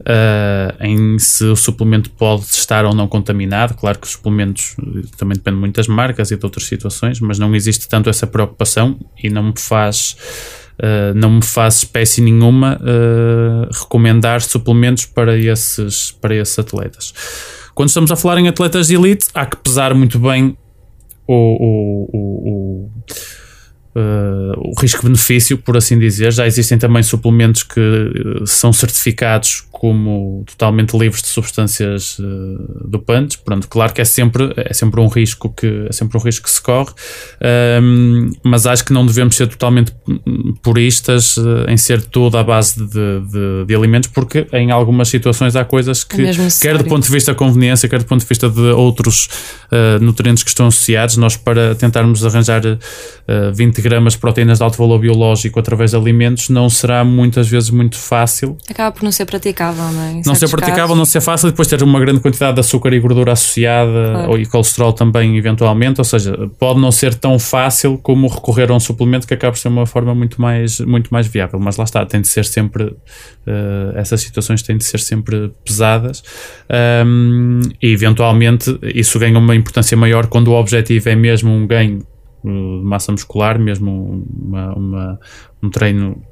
[0.00, 4.76] uh, em se o suplemento pode estar ou não contaminado claro que os suplementos
[5.16, 8.98] também depende muito das marcas e de outras situações mas não existe tanto essa preocupação
[9.22, 10.16] e não me faz
[10.74, 17.14] Uh, não me faz espécie nenhuma uh, recomendar suplementos para esses, para esses atletas.
[17.74, 20.56] Quando estamos a falar em atletas de elite, há que pesar muito bem
[21.26, 22.90] o, o, o,
[23.94, 26.32] uh, o risco-benefício, por assim dizer.
[26.32, 33.36] Já existem também suplementos que uh, são certificados como totalmente livres de substâncias uh, dopantes.
[33.36, 36.50] Pronto, claro que é sempre, é sempre um risco que é sempre um risco que
[36.50, 36.92] se corre,
[37.82, 39.92] um, mas acho que não devemos ser totalmente
[40.62, 45.54] puristas uh, em ser tudo à base de, de, de, alimentos, porque em algumas situações
[45.54, 46.32] há coisas que, é
[46.62, 49.28] quer do ponto de vista da conveniência, quer do ponto de vista de outros
[50.00, 52.62] nutrientes que estão associados, nós para tentarmos arranjar
[53.52, 57.68] 20 gramas de proteínas de alto valor biológico através de alimentos não será muitas vezes
[57.68, 58.56] muito fácil.
[58.68, 60.12] Acaba por não ser praticável, não é?
[60.12, 60.96] Em não ser praticável, casos.
[60.96, 64.30] não ser fácil, depois ter uma grande quantidade de açúcar e gordura associada claro.
[64.30, 66.00] ou, e colesterol também, eventualmente.
[66.00, 69.58] Ou seja, pode não ser tão fácil como recorrer a um suplemento que acaba por
[69.58, 71.60] ser uma forma muito mais, muito mais viável.
[71.60, 76.22] Mas lá está, tem de ser sempre, uh, essas situações têm de ser sempre pesadas
[77.06, 82.02] um, e eventualmente isso ganha uma importância maior quando o objetivo é mesmo um ganho
[82.44, 85.20] massa muscular, mesmo uma, uma,
[85.62, 86.22] um treino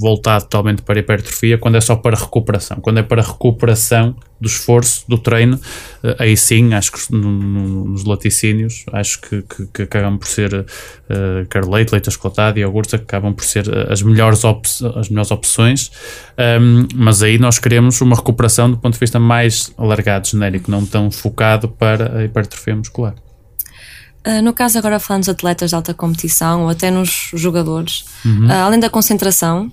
[0.00, 2.78] voltado totalmente para hipertrofia, quando é só para recuperação.
[2.80, 5.60] Quando é para recuperação do esforço, do treino,
[6.02, 10.26] eh, aí sim, acho que no, no, nos laticínios, acho que, que, que acabam por
[10.26, 14.66] ser uh, quer leite, leite achocolatado e iogurtes, acabam por ser eh, as melhores, op
[14.96, 15.90] as melhores opções,
[16.60, 20.86] um, mas aí nós queremos uma recuperação do ponto de vista mais alargado, genérico, não
[20.86, 23.14] tão focado para a hipertrofia muscular.
[24.26, 28.48] Uh, no caso, agora falando dos atletas de alta competição ou até nos jogadores, uhum.
[28.48, 29.72] uh, além da concentração,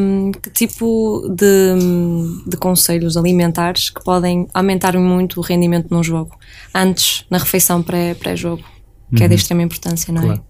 [0.00, 6.36] um, que tipo de, de conselhos alimentares que podem aumentar muito o rendimento num jogo,
[6.74, 8.68] antes, na refeição pré-jogo, pré
[9.14, 9.24] que uhum.
[9.24, 9.34] é de uhum.
[9.34, 10.26] extrema importância, não é?
[10.26, 10.42] claro.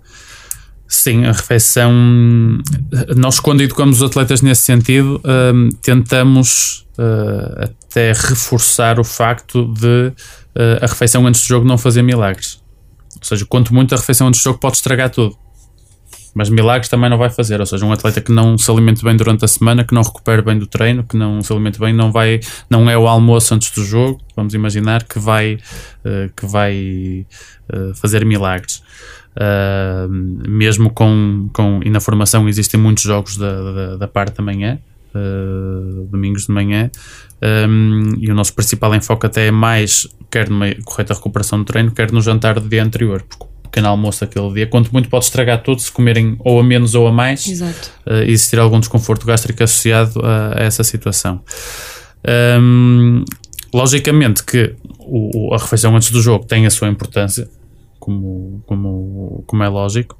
[0.88, 1.90] Sim, a refeição.
[3.16, 10.12] Nós, quando educamos os atletas nesse sentido, um, tentamos uh, até reforçar o facto de
[10.82, 12.61] a refeição antes do jogo não fazer milagres.
[13.22, 15.36] Ou seja, quanto muito a refeição antes do jogo pode estragar tudo.
[16.34, 17.60] Mas milagres também não vai fazer.
[17.60, 20.42] Ou seja, um atleta que não se alimente bem durante a semana, que não recupere
[20.42, 23.70] bem do treino, que não se alimente bem, não vai, não é o almoço antes
[23.70, 24.20] do jogo.
[24.34, 27.26] Vamos imaginar que vai, uh, que vai
[27.72, 28.82] uh, fazer milagres.
[29.36, 31.80] Uh, mesmo com, com.
[31.84, 34.78] E na formação existem muitos jogos da, da, da parte da manhã.
[35.14, 36.90] Uh, domingos de manhã
[37.68, 41.90] um, e o nosso principal enfoque até é mais quer numa correta recuperação do treino,
[41.90, 45.26] quer no jantar do dia anterior, porque o pequeno almoço aquele dia, quanto muito pode
[45.26, 49.62] estragar tudo se comerem ou a menos ou a mais, uh, existir algum desconforto gástrico
[49.62, 51.44] associado a, a essa situação.
[52.58, 53.24] Um,
[53.74, 57.48] logicamente que o, a refeição antes do jogo tem a sua importância,
[57.98, 60.16] como, como, como é lógico,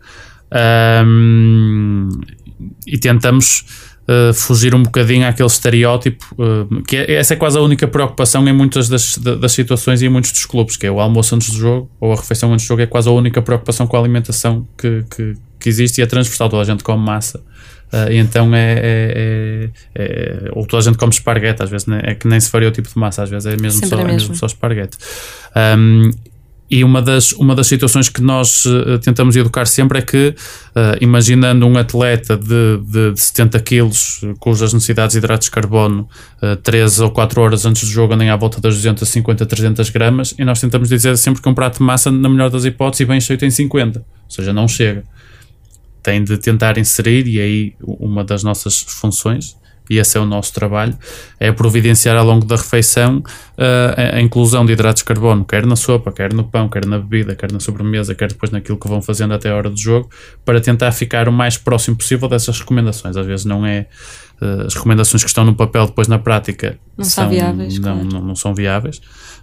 [1.07, 2.09] um,
[2.87, 3.65] e tentamos
[4.09, 8.47] uh, fugir um bocadinho àquele estereótipo, uh, que é, essa é quase a única preocupação
[8.49, 11.51] em muitas das, das situações e em muitos dos clubes, que é o almoço antes
[11.51, 14.01] do jogo ou a refeição antes do jogo, é quase a única preocupação com a
[14.01, 17.41] alimentação que, que, que existe e é transversal, toda a gente come massa.
[17.93, 20.05] Uh, e então é, é, é,
[20.47, 22.01] é, Ou toda a gente come esparguete, às vezes né?
[22.05, 23.99] é que nem se faria o tipo de massa, às vezes é mesmo, só, é
[23.99, 24.13] mesmo.
[24.13, 24.97] mesmo só esparguete.
[25.77, 26.11] Um,
[26.73, 30.97] e uma das, uma das situações que nós uh, tentamos educar sempre é que, uh,
[31.03, 36.09] imaginando um atleta de, de, de 70 quilos, cujas necessidades de hidratos de carbono
[36.43, 40.35] uh, 3 ou 4 horas antes do jogo andem à volta das 250, 300 gramas,
[40.39, 43.21] e nós tentamos dizer sempre que um prato de massa, na melhor das hipóteses, bem
[43.21, 43.99] cheio tem 50.
[43.99, 45.05] Ou seja, não chega.
[46.03, 49.59] Tem de tentar inserir, e aí uma das nossas funções,
[49.91, 50.97] e esse é o nosso trabalho,
[51.39, 55.77] é providenciar ao longo da refeição uh, a, inclusão de hidratos de carbono, quer na
[55.77, 59.03] sopa, quer no pão, quer na bebida, quer na sobremesa, quer depois naquilo que vão
[59.03, 60.09] fazendo até a hora do jogo,
[60.45, 63.17] para tentar ficar o mais próximo possível dessas recomendações.
[63.17, 63.87] Às vezes não é
[64.41, 68.09] uh, as recomendações que estão no papel depois na prática não são, viáveis, não, claro.
[68.13, 69.01] não, não, são viáveis.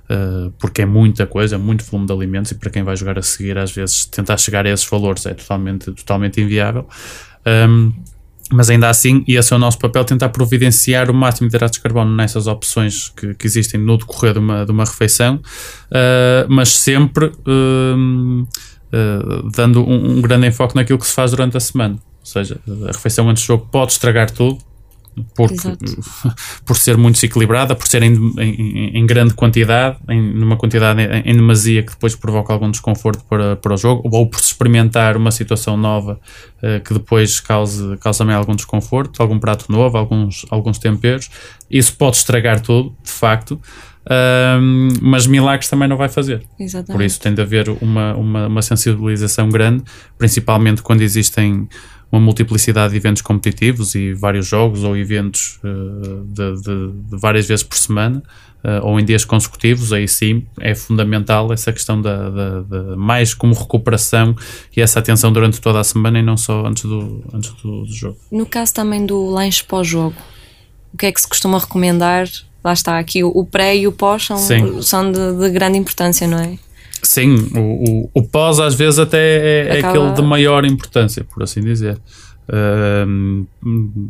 [0.09, 3.19] Uh, porque é muita coisa, é muito volume de alimentos e para quem vai jogar
[3.19, 6.87] a seguir, às vezes tentar chegar a esses valores é totalmente, totalmente inviável.
[7.45, 7.93] Um,
[8.51, 11.77] mas ainda assim, e esse é o nosso papel, tentar providenciar o máximo de hidratos
[11.77, 16.45] de carbono nessas opções que, que existem no decorrer de uma, de uma refeição, uh,
[16.47, 21.59] mas sempre uh, uh, dando um, um, grande enfoque naquilo que se faz durante a
[21.59, 21.95] semana.
[21.95, 24.57] Ou seja, a refeição antes do jogo pode estragar tudo,
[25.35, 25.55] porque,
[26.65, 31.31] por ser muito desequilibrada, por ser em, em, em grande quantidade, em, numa quantidade em,
[31.31, 35.17] em, demasia que depois provoca algum desconforto para, para o jogo, ou por se experimentar
[35.17, 36.19] uma situação nova
[36.63, 41.29] uh, que depois cause, cause também algum desconforto, algum prato novo, alguns, alguns temperos.
[41.69, 43.59] Isso pode estragar tudo, de facto.
[44.09, 46.43] Um, mas milagres também não vai fazer.
[46.59, 46.91] Exatamente.
[46.91, 49.83] Por isso tem de haver uma, uma, uma sensibilização grande,
[50.17, 51.67] principalmente quando existem
[52.11, 57.47] uma multiplicidade de eventos competitivos e vários jogos ou eventos uh, de, de, de, várias
[57.47, 58.23] vezes por semana
[58.63, 63.33] uh, ou em dias consecutivos, aí sim é fundamental essa questão da, da, da, mais
[63.33, 64.35] como recuperação
[64.75, 67.93] e essa atenção durante toda a semana e não só antes do, antes do, do
[67.93, 68.17] jogo.
[68.31, 70.15] No caso também do lanche pós-jogo,
[70.93, 72.27] o que é que se costuma recomendar?
[72.63, 76.39] Lá está, aqui o pré e o pós são, são de, de grande importância, não
[76.39, 76.57] é?
[77.01, 81.43] Sim, o, o, o pós às vezes até é, é aquele de maior importância, por
[81.43, 81.99] assim dizer.
[82.51, 83.45] Uh,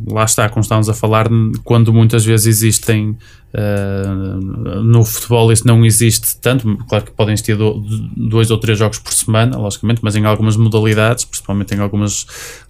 [0.10, 1.28] lá está, como estávamos a falar,
[1.66, 3.18] quando muitas vezes existem
[3.54, 6.78] uh, no futebol, isso não existe tanto.
[6.88, 7.84] Claro que podem existir do,
[8.16, 12.26] dois ou três jogos por semana, logicamente, mas em algumas modalidades, principalmente em algumas,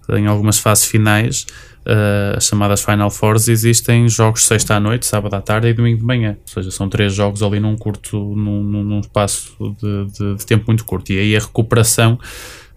[0.08, 1.46] em algumas fases finais,
[1.86, 5.98] uh, as chamadas Final Fours, existem jogos sexta à noite, sábado à tarde e domingo
[5.98, 6.36] de manhã.
[6.40, 10.64] Ou seja, são três jogos ali num curto, num, num espaço de, de, de tempo
[10.66, 11.12] muito curto.
[11.12, 12.18] E aí a recuperação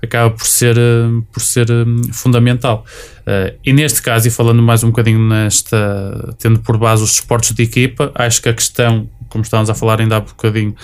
[0.04, 2.86] acaba por ser, eh, por ser eh, fundamental.
[3.22, 7.54] Uh, e neste caso, e falando mais um bocadinho nesta, tendo por base os esportes
[7.54, 10.76] de equipa, acho que a questão, como estávamos a falar ainda há bocadinho,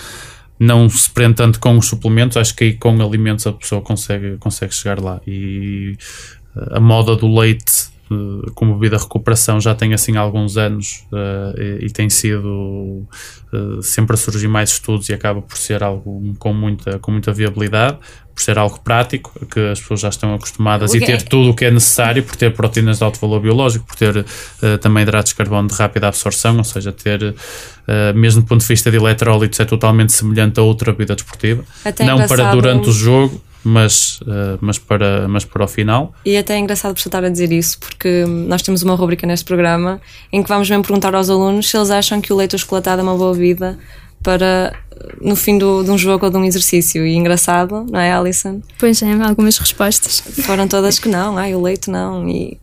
[0.58, 4.36] não se prende tanto com os suplementos, acho que aí com alimentos a pessoa consegue,
[4.38, 5.20] consegue chegar lá.
[5.26, 5.96] E
[6.70, 7.89] a moda do leite
[8.54, 13.06] como bebida de recuperação já tem assim alguns anos uh, e, e, tem sido
[13.52, 17.32] uh, sempre a surgir mais estudos e acaba por ser algo com muita, com muita
[17.32, 17.98] viabilidade,
[18.34, 21.02] por ser algo prático, que as pessoas já estão acostumadas okay.
[21.02, 23.94] e ter tudo o que é necessário, por ter proteínas de alto valor biológico, por
[23.94, 27.34] ter uh, também hidratos de carbono de rápida absorção, ou seja, ter,
[28.14, 31.64] mesmo do ponto de vista de eletrólitos, é totalmente semelhante a outra bebida desportiva.
[31.84, 36.14] Até não para durante o jogo mas, uh, mas, para, mas para o final.
[36.24, 39.44] E até é engraçado por estar a dizer isso, porque nós temos uma rubrica neste
[39.44, 40.00] programa
[40.32, 43.02] em que vamos mesmo perguntar aos alunos se eles acham que o leite chocolatado é
[43.02, 43.78] uma boa vida
[44.22, 44.72] para
[45.20, 47.06] no fim do, de um jogo ou de um exercício.
[47.06, 48.60] E engraçado, não é, Alison?
[48.78, 50.20] Pois é, algumas respostas.
[50.20, 52.28] Foram todas que não, ai, o leite não.
[52.28, 52.58] E,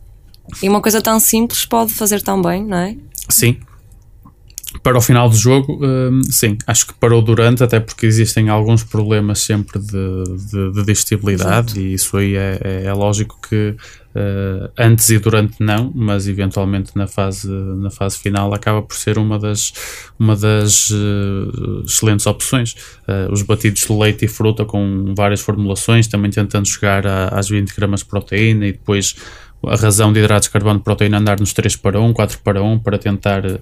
[0.62, 2.96] e uma coisa tão simples pode fazer tão bem, não é?
[3.30, 3.58] Sim,
[4.82, 8.84] para o final do jogo, hum, sim, acho que parou durante, até porque existem alguns
[8.84, 11.80] problemas sempre de, de, de digestibilidade Exato.
[11.80, 13.76] e isso aí é, é, é lógico que
[14.18, 19.18] uh, antes e durante não, mas eventualmente na fase, na fase final acaba por ser
[19.18, 19.74] uma das,
[20.18, 22.74] uma das uh, excelentes opções.
[23.08, 27.50] Uh, os batidos de leite e fruta com várias formulações, também tentando chegar a, às
[27.50, 29.16] 20 gramas de proteína e depois
[29.66, 32.62] a razão de hidratos de carbono de proteína andar nos 3 para 1, 4 para
[32.62, 33.60] 1, para tentar uh,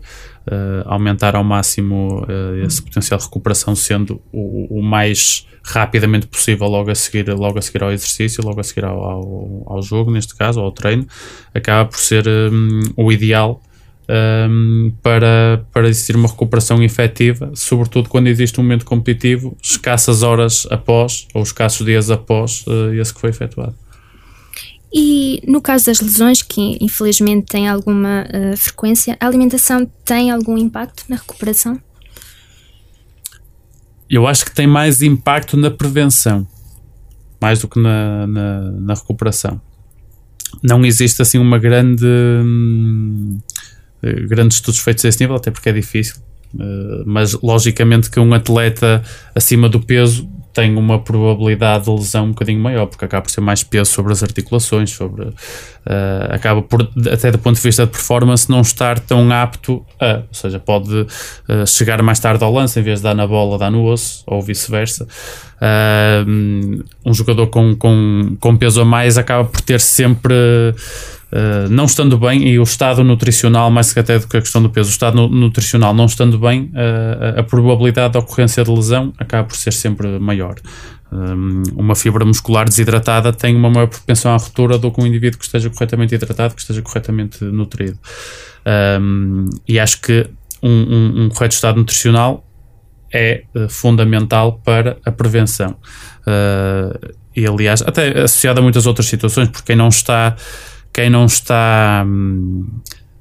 [0.86, 6.92] aumentar ao máximo uh, esse potencial de recuperação, sendo o, o, mais rapidamente possível logo
[6.92, 10.36] a seguir, logo a seguir ao exercício, logo a seguir ao, ao, ao jogo, neste
[10.36, 11.08] caso, ao treino,
[11.54, 13.62] acaba por ser um, o ideal
[14.10, 20.68] um, para, para existir uma recuperação efetiva, sobretudo quando existe um momento competitivo, escassas horas
[20.70, 23.76] após, ou escassos dias após uh, esse que foi efetuado.
[24.94, 30.58] E no caso das lesões, que infelizmente têm alguma uh, frequência, a alimentação tem algum
[30.58, 31.80] impacto na recuperação?
[34.10, 36.48] Eu acho que tem mais impacto na prevenção,
[37.42, 39.60] mais do que na, na, na recuperação.
[40.64, 42.06] Não existe assim uma grande.
[42.06, 43.40] Hum,
[44.28, 46.16] grandes estudos feitos a esse nível, até porque é difícil.
[46.54, 52.30] Uh, mas logicamente que um atleta acima do peso tem uma probabilidade de lesão um
[52.30, 55.34] bocadinho maior, porque acaba por ser mais peso sobre as articulações, sobre, uh,
[56.30, 60.24] acaba por, até do ponto de vista de performance, não estar tão apto a, ou
[60.32, 63.70] seja, pode uh, chegar mais tarde ao lance, em vez de dar na bola, dar
[63.70, 65.06] no osso, ou vice-versa.
[65.56, 70.34] Uh, um jogador com, com, com peso a mais acaba por ter sempre
[71.32, 74.62] Uh, não estando bem, e o estado nutricional, mais que até do que a questão
[74.62, 79.12] do peso, o estado nutricional não estando bem, uh, a probabilidade de ocorrência de lesão
[79.18, 80.56] acaba por ser sempre maior.
[81.12, 85.40] Um, uma fibra muscular desidratada tem uma maior propensão à ruptura do que um indivíduo
[85.40, 87.98] que esteja corretamente hidratado, que esteja corretamente nutrido.
[89.02, 90.30] Um, e acho que
[90.62, 92.46] um, um, um correto estado nutricional
[93.14, 95.78] é fundamental para a prevenção.
[97.36, 100.36] e aliás, até associado a muitas outras situações, porque quem não está
[100.96, 102.06] quem não está.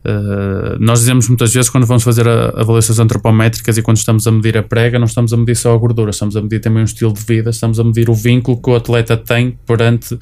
[0.05, 4.59] Uh, nós dizemos muitas vezes quando vamos fazer avaliações antropométricas e quando estamos a medir
[4.59, 7.12] a prega, não estamos a medir só a gordura, estamos a medir também um estilo
[7.12, 10.20] de vida, estamos a medir o vínculo que o atleta tem perante uh,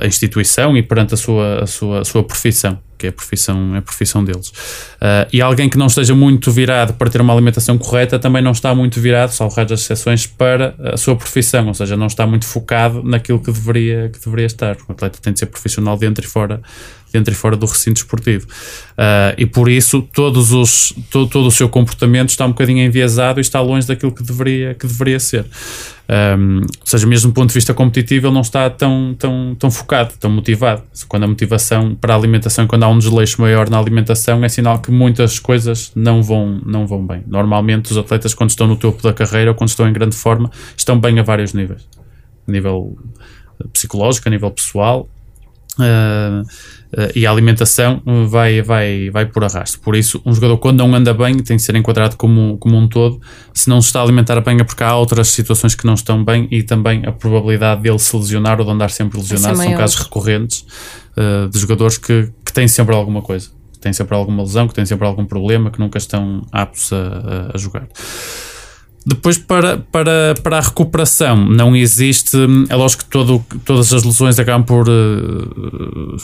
[0.00, 3.74] a instituição e perante a sua, a sua, a sua profissão que é a profissão,
[3.74, 4.48] é a profissão deles.
[4.48, 8.52] Uh, e alguém que não esteja muito virado para ter uma alimentação correta também não
[8.52, 12.46] está muito virado, salvo as exceções, para a sua profissão, ou seja, não está muito
[12.46, 14.76] focado naquilo que deveria, que deveria estar.
[14.88, 16.62] O atleta tem de ser profissional dentro e fora,
[17.14, 18.46] dentro e fora do recinto esportivo.
[18.92, 23.40] Uh, e por isso todos os, todo, todo o seu comportamento está um bocadinho enviesado
[23.40, 25.46] e está longe daquilo que deveria, que deveria ser.
[26.06, 29.70] Um, ou seja, mesmo do ponto de vista competitivo, ele não está tão, tão, tão
[29.70, 30.82] focado, tão motivado.
[31.08, 34.80] Quando a motivação para a alimentação, quando há um desleixo maior na alimentação, é sinal
[34.80, 37.22] que muitas coisas não vão, não vão bem.
[37.26, 40.50] Normalmente, os atletas, quando estão no topo da carreira ou quando estão em grande forma,
[40.76, 41.88] estão bem a vários níveis:
[42.46, 42.98] a nível
[43.72, 45.08] psicológico, a nível pessoal.
[45.78, 46.46] Uh,
[46.94, 49.80] Uh, e a alimentação vai, vai, vai por arrasto.
[49.80, 52.86] Por isso, um jogador, quando não anda bem, tem que ser enquadrado como, como um
[52.86, 53.20] todo.
[53.52, 56.24] Se não se está a alimentar bem, é porque há outras situações que não estão
[56.24, 59.96] bem e também a probabilidade dele se lesionar ou de andar sempre lesionado são casos
[59.96, 60.64] recorrentes
[61.16, 63.48] uh, de jogadores que, que têm sempre alguma coisa.
[63.72, 67.50] Que têm sempre alguma lesão, que têm sempre algum problema, que nunca estão aptos a,
[67.54, 67.88] a jogar.
[69.06, 72.38] Depois, para, para, para a recuperação, não existe.
[72.70, 74.88] É lógico que todo, todas as lesões acabam por.
[74.88, 76.16] Uh,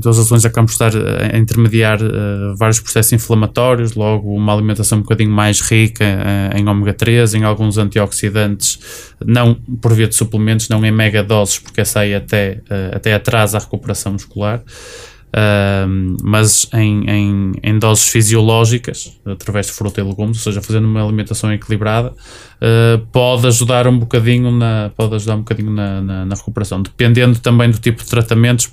[0.00, 4.98] todas as lesões acabam por estar a intermediar uh, vários processos inflamatórios, logo uma alimentação
[4.98, 6.04] um bocadinho mais rica
[6.56, 8.78] em ômega 3, em alguns antioxidantes,
[9.22, 12.62] não por via de suplementos, não em mega doses, porque essa aí até,
[12.92, 14.62] até atrasa a recuperação muscular
[15.34, 20.86] uh, mas em, em, em, doses fisiológicas, através de fruta e legumes, ou seja, fazendo
[20.86, 26.24] uma alimentação equilibrada, uh, pode ajudar um bocadinho na, pode ajudar um bocadinho na, na,
[26.24, 28.72] na recuperação, dependendo também do tipo de tratamentos.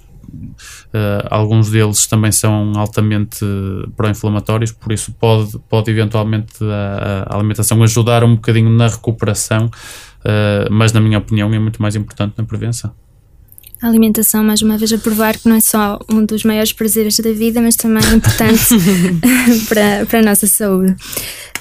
[0.93, 3.43] Uh, alguns deles também são altamente
[3.97, 10.71] pró-inflamatórios, por isso pode, pode eventualmente a, a, alimentação ajudar um bocadinho na recuperação, uh,
[10.71, 12.93] mas na minha opinião é muito mais importante na prevenção
[13.81, 17.17] a alimentação, mais uma vez, a provar que não é só um dos maiores prazeres
[17.17, 18.75] da vida, mas também é importante
[19.67, 20.95] para, para a nossa saúde.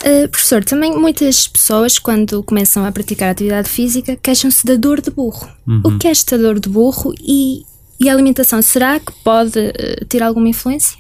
[0.02, 5.10] Uh, professor, também muitas pessoas, quando começam a praticar atividade física, queixam-se da dor de
[5.10, 5.48] burro.
[5.66, 5.80] Uhum.
[5.84, 7.64] O que é esta dor de burro e,
[7.98, 8.60] e a alimentação?
[8.60, 10.98] Será que pode uh, ter alguma influência?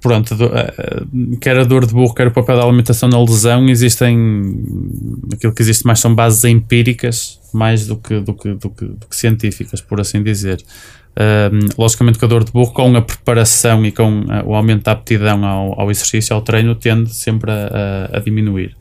[0.00, 1.04] Pronto, eh,
[1.40, 4.56] quer a dor de burro, quer o papel da alimentação na lesão, existem
[5.32, 9.06] aquilo que existe mais são bases empíricas mais do que, do que, do que, do
[9.06, 10.62] que científicas, por assim dizer.
[11.76, 15.44] Logicamente que a dor de burro com a preparação e com o aumento da aptidão
[15.44, 18.76] ao, ao exercício, ao treino, tende sempre a, a, a diminuir.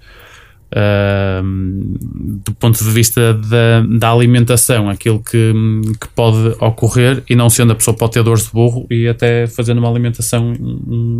[0.69, 5.53] Do ponto de vista da, da alimentação, aquilo que,
[5.99, 9.47] que, pode ocorrer, e não sendo a pessoa pode ter dores de burro e até
[9.47, 10.53] fazendo uma alimentação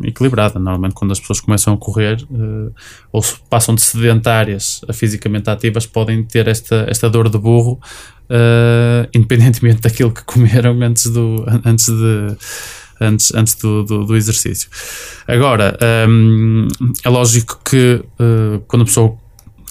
[0.04, 0.60] equilibrada.
[0.60, 2.74] Normalmente, quando as pessoas começam a correr uh,
[3.12, 7.80] ou passam de sedentárias a fisicamente ativas, podem ter esta, esta dor de burro,
[8.30, 12.36] uh, independentemente daquilo que comeram antes, do, antes de
[13.00, 14.70] antes, antes do, do, do exercício.
[15.28, 15.78] Agora,
[16.10, 16.68] um,
[17.04, 19.18] é lógico que uh, quando a pessoa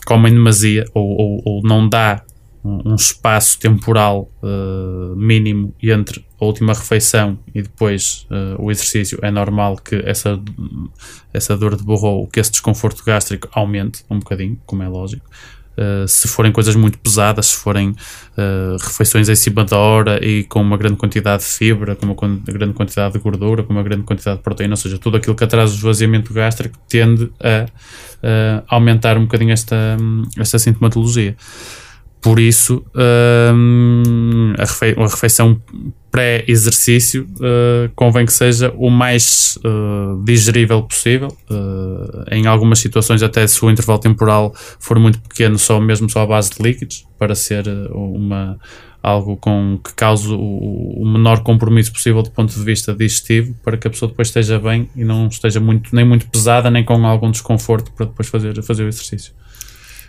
[0.07, 2.23] come em demasia ou, ou, ou não dá
[2.65, 9.31] um, espaço temporal uh, mínimo entre a última refeição e depois uh, o exercício, é
[9.31, 10.41] normal que essa,
[11.33, 15.25] essa dor de borro que esse desconforto gástrico aumente um bocadinho, como é lógico.
[15.77, 20.43] Uh, se forem coisas muito pesadas, se forem uh, refeições em cima da hora e
[20.45, 24.03] com uma grande quantidade de fibra, com uma grande quantidade de gordura, com uma grande
[24.03, 27.67] quantidade de proteína, ou seja, tudo aquilo que atrasa o esvaziamento gástrico tende a
[28.27, 29.97] uh, aumentar um bocadinho esta,
[30.39, 31.37] esta sintomatologia.
[32.21, 32.85] por isso,
[33.55, 35.63] hum, a, refe a refeição
[36.17, 41.29] pré-exercício uh, convém que seja o mais uh, digerível possível.
[41.51, 46.23] Uh, em algumas situações, até se o intervalo temporal for muito pequeno, só mesmo só
[46.23, 48.59] à base de líquidos, para ser uma,
[49.07, 53.77] algo com, que cause o, o, menor compromisso possível do ponto de vista digestivo, para
[53.77, 57.07] que a pessoa depois esteja bem e não esteja muito, nem muito pesada, nem com
[57.07, 59.33] algum desconforto para depois fazer, fazer o exercício.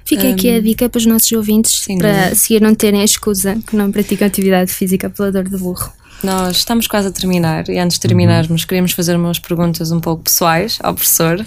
[0.04, 3.60] Fica aqui a dica para os nossos ouvintes Sim, para seguir não terem a escusa
[3.68, 5.92] que não praticam atividade física pela dor de burro.
[6.24, 8.68] Nós estamos quase a terminar e antes de terminarmos uhum.
[8.68, 11.46] queremos fazer umas perguntas um pouco pessoais ao professor.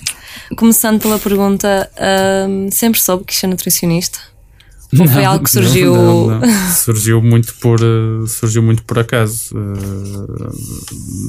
[0.56, 1.90] Começando pela pergunta,
[2.48, 4.20] um, sempre soube que é nutricionista?
[4.98, 5.94] Ou foi algo que surgiu?
[5.94, 6.48] Não, não, não.
[6.74, 9.54] surgiu muito por uh, surgiu muito por acaso.
[9.56, 10.52] Uh,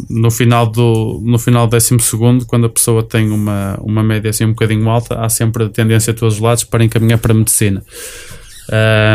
[0.09, 4.29] no final do no final do décimo segundo, quando a pessoa tem uma uma média
[4.29, 7.33] assim um bocadinho alta, há sempre a tendência a todos os lados para encaminhar para
[7.33, 7.83] a medicina.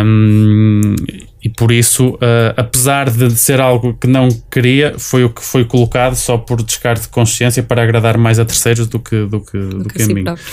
[0.05, 0.95] Um,
[1.43, 5.65] e por isso, uh, apesar de ser algo que não queria, foi o que foi
[5.65, 9.59] colocado só por descarte de consciência para agradar mais a terceiros do que, do que,
[9.59, 10.25] do, do que, que a mim.
[10.25, 10.45] Próprio.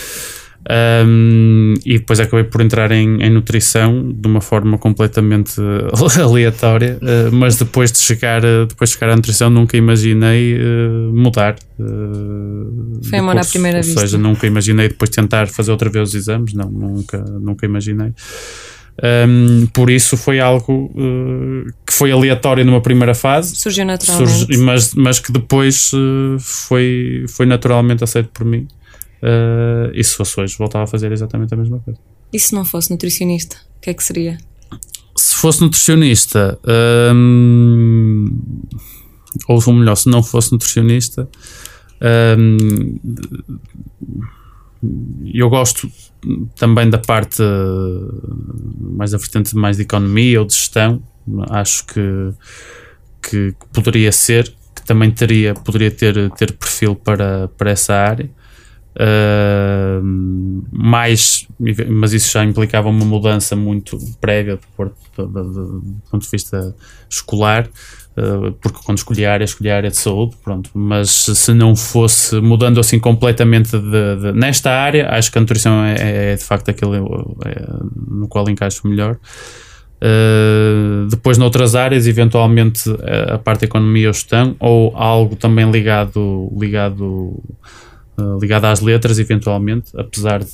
[0.70, 5.60] Um, e depois acabei por entrar em, em, nutrição de uma forma completamente
[6.18, 11.14] aleatória, uh, mas depois de chegar uh, depois de chegar à nutrição nunca imaginei uh,
[11.14, 11.58] mudar.
[13.10, 14.00] Foi amor à primeira vista.
[14.00, 18.14] Ou seja, nunca imaginei depois tentar fazer outra vez os exames, não, nunca, nunca imaginei.
[19.28, 20.94] Um, por isso foi algo
[21.86, 23.56] que foi aleatório numa primeira fase.
[23.56, 24.32] Surgiu naturalmente.
[24.32, 25.92] Surgi, mas, mas que depois
[26.40, 28.66] foi, foi naturalmente aceito por mim.
[29.24, 31.98] Uh, e se fosse hoje, voltava a fazer exatamente a mesma coisa.
[32.34, 34.38] E se não fosse nutricionista, o que é que seria?
[35.16, 36.60] Se fosse nutricionista,
[37.16, 38.28] um,
[39.48, 41.30] ou melhor, se não fosse nutricionista,
[42.38, 43.00] um,
[45.34, 45.90] eu gosto
[46.58, 47.42] também da parte
[48.78, 51.02] mais da vertente mais de economia ou de gestão.
[51.50, 52.34] Acho que,
[53.22, 58.30] que poderia ser, que também teria, poderia ter, ter perfil para, para essa área.
[60.72, 61.48] Mais,
[61.90, 64.60] mas isso já implicava uma mudança muito prévia
[65.18, 66.76] do ponto de vista
[67.10, 67.68] escolar,
[68.18, 70.70] uh, porque quando escolhi a área, escolhi a área de saúde, pronto.
[70.74, 75.84] Mas se não fosse mudando assim completamente de, de, nesta área, acho que a nutrição
[75.84, 77.02] é, é, é de facto aquele é,
[78.08, 79.18] no qual encaixo melhor.
[80.02, 82.84] Uh, depois, noutras áreas, eventualmente
[83.32, 87.42] a parte da economia ou gestão, ou algo também ligado, ligado
[88.18, 90.54] uh, ligada às letras, eventualmente, apesar de,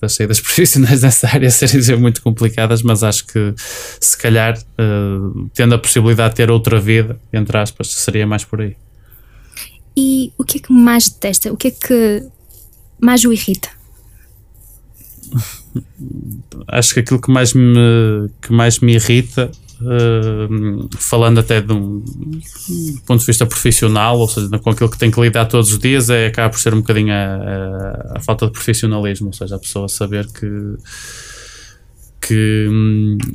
[0.00, 3.54] das saídas profissionais nessa área serem muito complicadas, mas acho que
[4.00, 8.60] se calhar, uh, tendo a possibilidade de ter outra vida, entre aspas, seria mais por
[8.60, 8.76] aí.
[9.96, 11.52] E o que é que mais detesta?
[11.52, 12.26] O que é que
[13.00, 13.68] mais o irrita?
[16.68, 19.50] acho que aquilo que mais me, que mais me irrita
[20.98, 22.02] Falando até de um,
[23.06, 26.10] ponto de vista profissional, ou seja, com aquilo que tem que lidar todos os dias,
[26.10, 29.58] é, acaba por ser um bocadinho a, a, a falta de profissionalismo, ou seja, a
[29.58, 30.76] pessoa saber que,
[32.20, 32.68] que,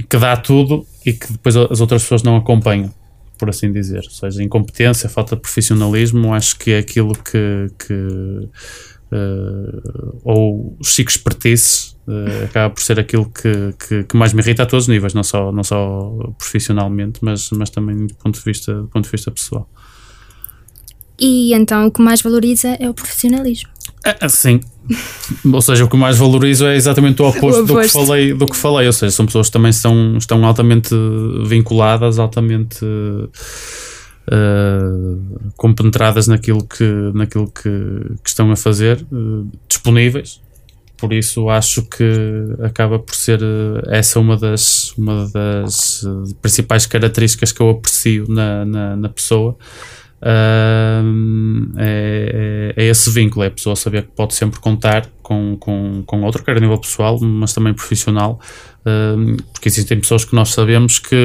[0.08, 2.93] que dá tudo e que depois as outras pessoas não acompanham,
[3.39, 4.04] por assim dizer.
[4.04, 7.93] Ou seja, incompetência, falta de profissionalismo, acho que é aquilo que, que
[9.12, 14.62] uh, ou chico expertise Uh, acaba por ser aquilo que, que, que, mais me irrita
[14.62, 18.45] a todos os níveis, não só, não só profissionalmente, mas, mas também do ponto, de
[18.45, 19.68] vista, do ponto de vista pessoal.
[21.20, 23.70] E então o que mais valoriza é o profissionalismo.
[24.03, 24.60] É, sim.
[25.51, 28.34] ou seja, o que mais valorizo é exatamente o oposto, o oposto, Do, que falei,
[28.34, 28.86] do que falei.
[28.88, 30.93] Ou seja, são pessoas que também estão, estão altamente
[31.43, 33.32] vinculadas, altamente uh,
[35.58, 36.84] compenetradas naquilo que,
[37.14, 37.70] naquilo que,
[38.24, 40.45] que estão a fazer, uh, disponíveis
[40.98, 42.04] por isso acho que
[42.64, 48.26] acaba por ser eh, essa uma das, uma das eh, principais características que eu aprecio
[48.28, 49.58] na, na, na pessoa.
[50.22, 56.04] Uh, é, é, esse vínculo, é a pessoa saber que pode sempre contar com, com,
[56.04, 58.39] com outro, quer a nível pessoal, mas também profissional,
[59.54, 61.16] porque existem pessoas que nós sabemos que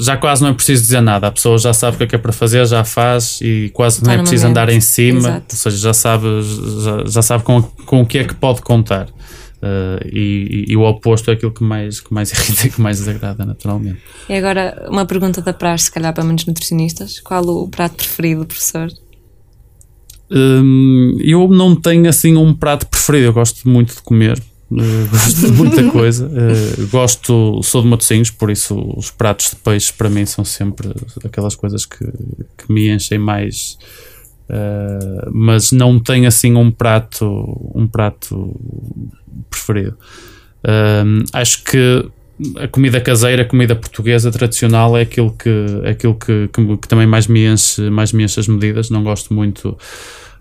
[0.00, 2.14] já quase não é preciso dizer nada, a pessoa já sabe o que é, que
[2.14, 4.58] é para fazer, já faz e quase não é preciso momento.
[4.58, 5.46] andar em cima, Exato.
[5.50, 6.26] ou seja, já sabe,
[6.82, 9.08] já, já sabe com, com o que é que pode contar.
[9.58, 12.80] Uh, e, e, e, o oposto é aquilo que mais, que mais irrita e que
[12.80, 13.98] mais desagrada, naturalmente.
[14.28, 18.46] E agora, uma pergunta da praxe, se calhar para muitos nutricionistas: qual o prato preferido,
[18.46, 18.88] professor?
[20.30, 24.40] Um, eu não tenho assim um prato preferido, eu gosto muito de comer.
[24.70, 26.26] Uh, gosto de muita coisa.
[26.26, 30.92] Uh, gosto, sou de Matosinhos, por isso os pratos de peixe para mim são sempre
[31.24, 33.78] aquelas coisas que, que me enchem mais.
[34.48, 37.26] Uh, mas não tenho assim um prato,
[37.74, 38.54] um prato
[39.50, 39.96] preferido.
[41.32, 42.10] Acho que
[42.56, 45.50] a comida caseira, a comida portuguesa tradicional é aquilo que,
[45.84, 48.90] é aquilo que, que, que também mais me, enche, mais me enche as medidas.
[48.90, 49.76] Não gosto muito.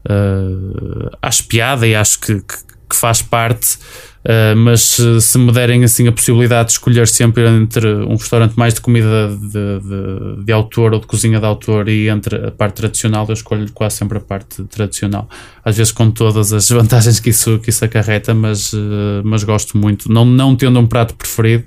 [0.06, 2.56] Uh, acho piada e acho que, que,
[2.90, 3.80] que faz parte.
[4.28, 8.56] Uh, mas se, se me derem assim a possibilidade de escolher sempre entre um restaurante
[8.58, 12.52] mais de comida de, de, de, autor ou de cozinha de autor e entre a
[12.52, 15.30] parte tradicional, eu escolho quase sempre a parte tradicional.
[15.64, 19.78] Às vezes com todas as vantagens que isso, que isso acarreta, mas, uh, mas gosto
[19.78, 20.12] muito.
[20.12, 21.64] Não, não tendo um prato preferido,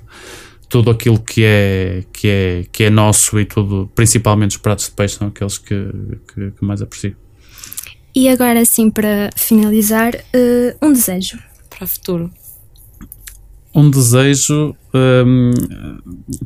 [0.69, 4.91] tudo aquilo que é, que, é, que é nosso e tudo, principalmente os pratos de
[4.91, 5.89] peixe, são aqueles que,
[6.31, 7.15] que, que mais aprecio.
[8.13, 11.39] E agora sim, para finalizar, uh, um desejo.
[11.67, 12.31] Para o futuro
[13.73, 15.51] um desejo um,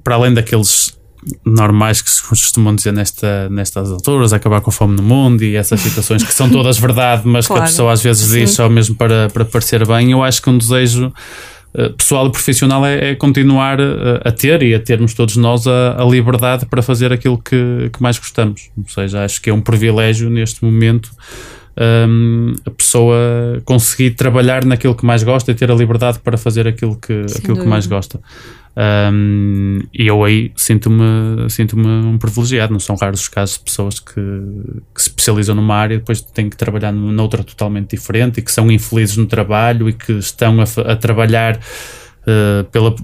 [0.04, 0.96] para além daqueles
[1.44, 5.56] normais que se costumam dizer nesta, nestas alturas, acabar com a fome no mundo e
[5.56, 7.64] essas situações que são todas verdade, mas claro.
[7.64, 10.12] que a pessoa às vezes diz só mesmo para, para parecer bem.
[10.12, 11.12] Eu acho que um desejo
[11.74, 15.66] uh, pessoal e profissional é, é continuar uh, a ter e a termos todos nós
[15.66, 18.70] a, a liberdade para fazer aquilo que, que mais gostamos.
[18.78, 21.10] Ou seja, acho que é um privilégio neste momento
[21.78, 26.68] um, a pessoa conseguir trabalhar naquilo que mais gosta e ter a liberdade para fazer
[26.68, 28.20] aquilo que, aquilo que mais gosta.
[28.78, 32.72] Um, e eu aí sinto-me sinto um privilegiado.
[32.74, 36.22] Não são raros os casos de pessoas que, que se especializam numa área e depois
[36.22, 40.60] têm que trabalhar noutra totalmente diferente e que são infelizes no trabalho e que estão
[40.62, 42.96] a, a trabalhar uh, pela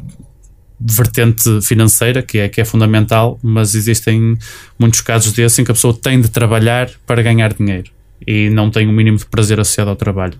[0.84, 4.36] vertente financeira, que é, que é fundamental, mas existem
[4.80, 7.92] muitos casos desses em que a pessoa tem de trabalhar para ganhar dinheiro
[8.26, 10.38] e não tenho o mínimo de prazer associado ao trabalho.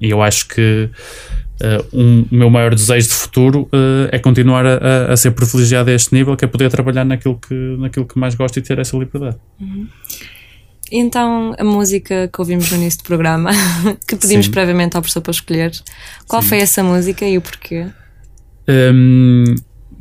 [0.00, 0.90] E eu acho que
[1.60, 5.90] uh, um, o meu maior desejo de futuro uh, é continuar a, a, ser privilegiado
[5.90, 8.78] a este nível, que é poder trabalhar naquilo que, naquilo que mais gosto e ter
[8.78, 9.36] essa liberdade.
[9.60, 9.88] Uhum.
[10.92, 13.50] Então, a música que ouvimos no início do programa,
[14.06, 14.52] que pedimos Sim.
[14.52, 15.72] previamente ao professor para escolher,
[16.28, 16.48] qual Sim.
[16.48, 17.86] foi essa música e o porquê?
[18.68, 19.54] Um,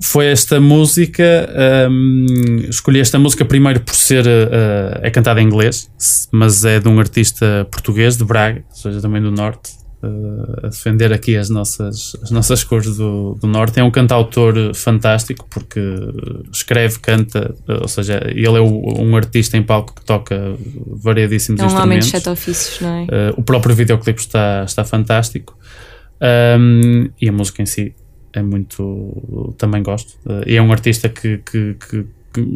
[0.04, 1.50] foi esta música.
[1.90, 4.26] Um, escolhi esta música primeiro por ser.
[4.26, 5.90] Uh, é cantada em inglês,
[6.32, 9.72] mas é de um artista português de Braga, ou seja, também do Norte,
[10.04, 13.80] uh, a defender aqui as nossas, as nossas cores do, do Norte.
[13.80, 15.80] É um cantautor fantástico porque
[16.52, 21.76] escreve, canta, ou seja, ele é o, um artista em palco que toca variadíssimos instrumentos.
[21.76, 23.04] É um homem de sete ofícios, não é?
[23.04, 25.58] Uh, o próprio videoclipe está, está fantástico.
[26.22, 27.94] Um, e a música em si
[28.34, 29.56] é muito.
[29.58, 30.18] também gosto.
[30.26, 32.48] Uh, e é um artista que, que, que, que,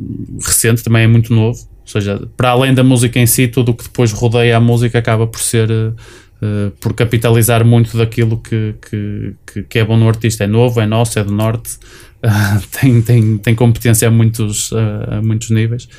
[0.43, 1.59] recente, também é muito novo.
[1.81, 4.97] Ou seja, para além da música em si, tudo o que depois rodeia a música
[4.99, 5.69] acaba por ser.
[5.71, 10.43] Uh, por capitalizar muito daquilo que, que, que, é bom no artista.
[10.43, 11.77] É novo, é nosso, é do norte,
[12.23, 15.89] uh, tem, tem, tem competência a muitos, a muitos níveis.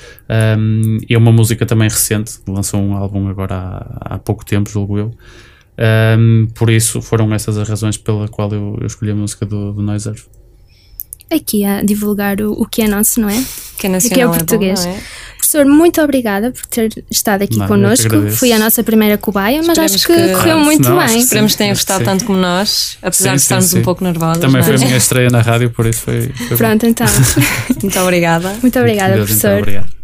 [0.57, 4.71] Um, e é uma música também recente, lançou um álbum agora há, há pouco tempo,
[4.71, 5.15] julgo eu.
[5.79, 9.73] Um, por isso foram essas as razões pela qual eu, eu escolhi a música do,
[9.73, 10.25] do Noise Earth.
[11.31, 13.45] Aqui a divulgar o, o que é nosso, não é?
[13.79, 14.85] Que é nacional, que é o português.
[14.85, 15.03] É bom, é?
[15.37, 18.31] Professor, muito obrigada por ter estado aqui não, connosco.
[18.33, 21.21] Fui a nossa primeira cobaia, mas Esperemos acho que, que correu muito não, bem.
[21.21, 24.43] Esperemos que tenham gostado tanto como nós, apesar sim, de estarmos sim, um pouco nervosos.
[24.43, 26.31] Também foi a minha estreia na rádio, por isso foi.
[26.49, 26.89] foi Pronto, bom.
[26.89, 27.07] então.
[27.81, 28.57] muito obrigada.
[28.61, 29.49] Muito obrigada, Deus, professor.
[29.49, 29.98] Então, obrigado.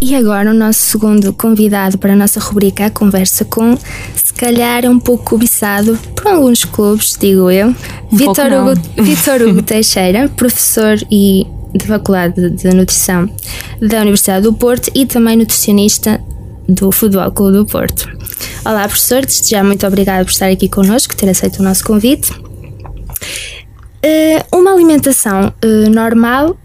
[0.00, 3.76] E agora o nosso segundo convidado para a nossa rubrica A Conversa com,
[4.14, 7.74] se calhar é um pouco cobiçado por alguns clubes, digo eu,
[8.12, 11.44] um Vitor Hugo, Vitor Hugo Teixeira, professor e
[11.74, 13.28] de Faculdade de Nutrição
[13.80, 16.20] da Universidade do Porto e também nutricionista
[16.68, 18.08] do Futebol Clube do Porto.
[18.64, 22.30] Olá, professor, desde já muito obrigada por estar aqui connosco, ter aceito o nosso convite.
[24.04, 26.56] Uh, uma alimentação uh, normal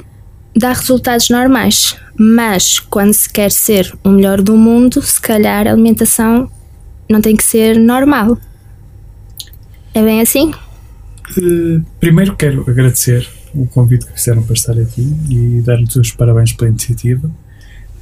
[0.56, 5.72] dá resultados normais, mas quando se quer ser o melhor do mundo, se calhar a
[5.72, 6.50] alimentação
[7.10, 8.38] não tem que ser normal.
[9.94, 10.52] É bem assim?
[11.38, 16.54] Uh, primeiro quero agradecer o convite que fizeram para estar aqui e dar-lhes os parabéns
[16.54, 17.30] pela iniciativa.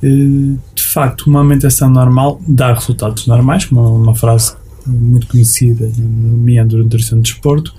[0.03, 6.37] Uh, de facto, uma alimentação normal dá resultados normais, como uma frase muito conhecida no
[6.37, 7.73] meandro da nutrição de desporto.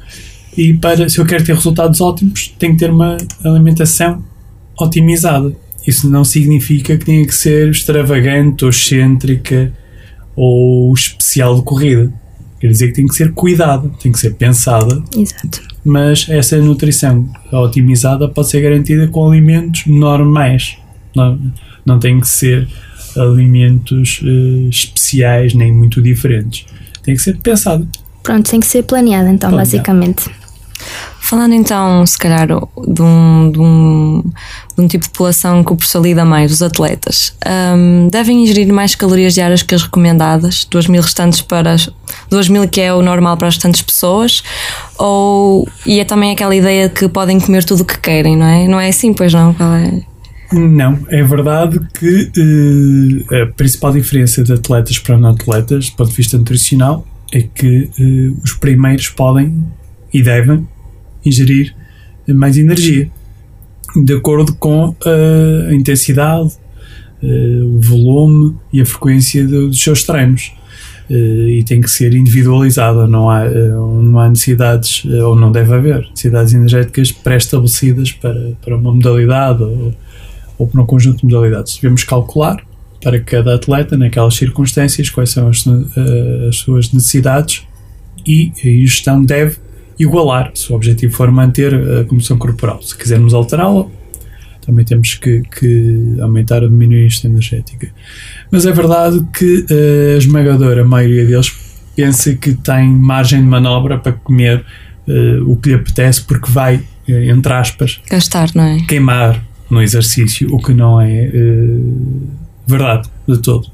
[0.57, 4.23] E para, se eu quero ter resultados ótimos, tenho que ter uma alimentação
[4.83, 5.53] otimizada.
[5.87, 9.73] Isso não significa que tenha que ser extravagante ou excêntrica
[10.37, 12.13] ou especial de corrida.
[12.61, 15.03] Quer dizer que tem que ser cuidada, tem que ser pensada.
[15.17, 15.61] Exato.
[15.85, 20.77] Mas essa nutrição otimizada pode ser garantida com alimentos normais.
[21.15, 21.41] Não,
[21.85, 22.69] não tem que ser
[23.17, 26.65] alimentos uh, especiais nem muito diferentes.
[27.03, 27.85] Tem que ser pensada.
[28.23, 29.57] Pronto, tem que ser planeada então, planeada.
[29.57, 30.31] basicamente.
[31.33, 34.23] Falando então, se calhar, de um, de um,
[34.77, 37.35] de um tipo de população que o professor lida mais, os atletas,
[37.75, 41.75] um, devem ingerir mais calorias diárias que as recomendadas, 2 mil restantes para
[42.29, 44.43] 2 mil que é o normal para as restantes pessoas,
[44.99, 48.47] ou e é também aquela ideia de que podem comer tudo o que querem, não
[48.47, 48.69] é?
[48.69, 49.55] Não é assim, pois não?
[49.55, 50.03] Qual é?
[50.53, 56.11] Não, é verdade que uh, a principal diferença de atletas para não atletas, do ponto
[56.11, 59.65] de vista nutricional, é que uh, os primeiros podem
[60.13, 60.69] e devem
[61.25, 61.75] ingerir
[62.29, 63.11] mais energia,
[63.97, 66.53] de acordo com a intensidade,
[67.23, 70.53] o volume e a frequência dos seus treinos.
[71.11, 76.55] e tem que ser individualizada, não há, não há necessidades, ou não deve haver, necessidades
[76.55, 79.93] energéticas pré-estabelecidas para, para uma modalidade ou,
[80.59, 81.77] ou para um conjunto de modalidades.
[81.77, 82.65] Devemos calcular
[83.03, 85.65] para cada atleta, naquelas circunstâncias, quais são as,
[86.49, 87.67] as suas necessidades
[88.27, 89.57] e a gestão deve
[89.99, 92.83] igualar, se o objetivo for manter a composição corporal.
[92.83, 93.87] Se quisermos alterá-la,
[94.65, 97.89] também temos que, que, aumentar ou diminuir a ingestão energética.
[98.51, 101.53] Mas é verdade que uh, a esmagadora maioria deles
[101.95, 104.65] pensa que tem margem de manobra para comer
[105.07, 108.81] uh, o que lhe apetece, porque vai, uh, entre aspas, gastar, não é?
[108.87, 111.31] Queimar no exercício, o que não é
[112.67, 113.72] verdade de todo.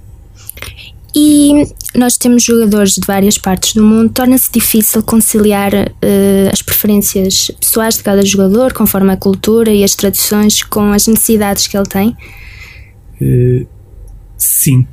[1.14, 7.50] E nós temos jogadores de várias partes do mundo, torna-se difícil conciliar uh, as preferências
[7.59, 11.86] pessoais de cada jogador, conforme a cultura e as tradições, com as necessidades que ele
[11.86, 12.16] tem?
[13.20, 13.66] Uh,
[14.36, 14.86] sim.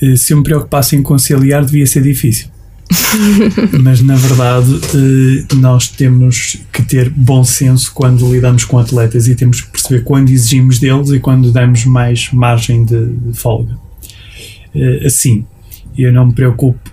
[0.00, 2.48] Uh, se eu me preocupasse em conciliar, devia ser difícil.
[3.82, 4.80] Mas na verdade,
[5.56, 10.30] nós temos que ter bom senso quando lidamos com atletas e temos que perceber quando
[10.30, 13.76] exigimos deles e quando damos mais margem de, de folga.
[15.04, 15.44] Assim,
[16.04, 16.90] eu não me preocupo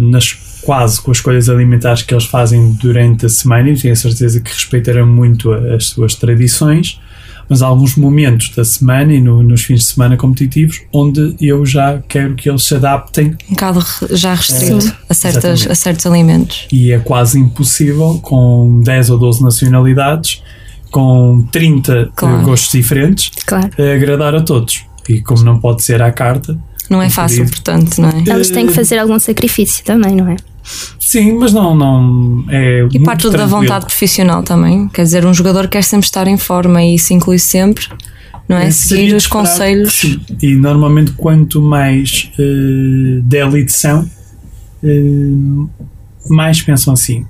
[0.00, 3.96] nas quase com as escolhas alimentares que eles fazem durante a semana e tenho a
[3.96, 7.00] certeza que respeitarão muito as suas tradições
[7.48, 11.64] mas há alguns momentos da semana e no, nos fins de semana competitivos onde eu
[11.64, 13.36] já quero que eles se adaptem.
[13.48, 16.68] Um bocado já restrito é, a, certas, a certos alimentos.
[16.70, 20.42] E é quase impossível com 10 ou 12 nacionalidades,
[20.90, 22.42] com 30 eh, claro.
[22.42, 23.70] gostos diferentes, claro.
[23.78, 24.84] agradar a todos.
[25.08, 26.58] E como não pode ser à carta.
[26.88, 28.22] Não é fácil, portanto, não é?
[28.26, 30.36] Eles têm que fazer algum sacrifício também, não é?
[30.98, 32.86] Sim, mas não, não é.
[32.92, 34.88] E parte tudo da vontade profissional também.
[34.88, 37.86] Quer dizer, um jogador quer sempre estar em forma e isso inclui sempre,
[38.48, 38.66] não é?
[38.66, 39.94] é Seguir os conselhos.
[39.94, 40.20] Sim.
[40.42, 44.08] E normalmente, quanto mais uh, de elite são,
[44.82, 45.70] uh,
[46.28, 47.24] mais pensam assim.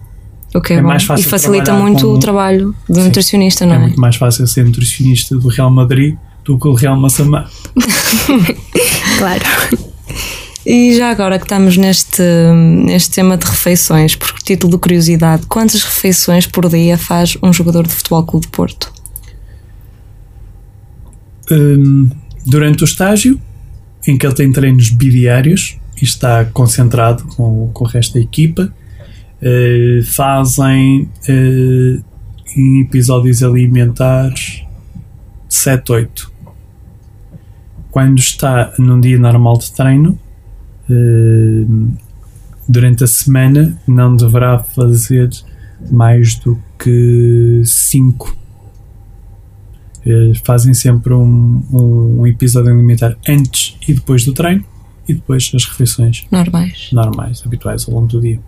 [0.54, 2.14] Okay, é mais fácil e facilita muito com...
[2.14, 3.76] o trabalho do sim, nutricionista, não é?
[3.76, 6.16] É muito mais fácil ser nutricionista do Real Madrid
[6.48, 7.46] do que o Real Massamá.
[9.18, 9.44] claro.
[10.64, 12.22] E já agora que estamos neste,
[12.84, 17.86] neste tema de refeições, por título de curiosidade, quantas refeições por dia faz um jogador
[17.86, 18.90] de Futebol Clube de Porto?
[21.50, 22.08] Um,
[22.46, 23.38] durante o estágio,
[24.06, 28.72] em que ele tem treinos bidiários e está concentrado com, com o resto da equipa,
[29.42, 32.04] uh, fazem uh,
[32.56, 34.62] em episódios alimentares
[35.48, 36.37] 7, 8.
[37.98, 40.16] Quando está num dia normal de treino,
[40.88, 41.66] eh,
[42.68, 45.28] durante a semana não deverá fazer
[45.90, 48.36] mais do que 5.
[50.06, 54.64] Eh, fazem sempre um, um, um, episódio alimentar antes e depois do treino
[55.08, 58.38] e depois as refeições normais, normais habituais ao longo do dia.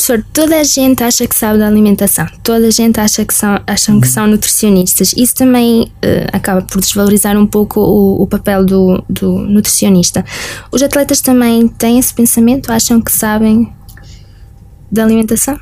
[0.00, 3.60] Professor, toda a gente acha que sabe da alimentação, toda a gente acha que são,
[3.66, 5.12] acham que são nutricionistas.
[5.14, 10.24] Isso também uh, acaba por desvalorizar um pouco o, o papel do, do, nutricionista.
[10.72, 12.72] Os atletas também têm esse pensamento?
[12.72, 13.70] Acham que sabem
[14.90, 15.60] da alimentação?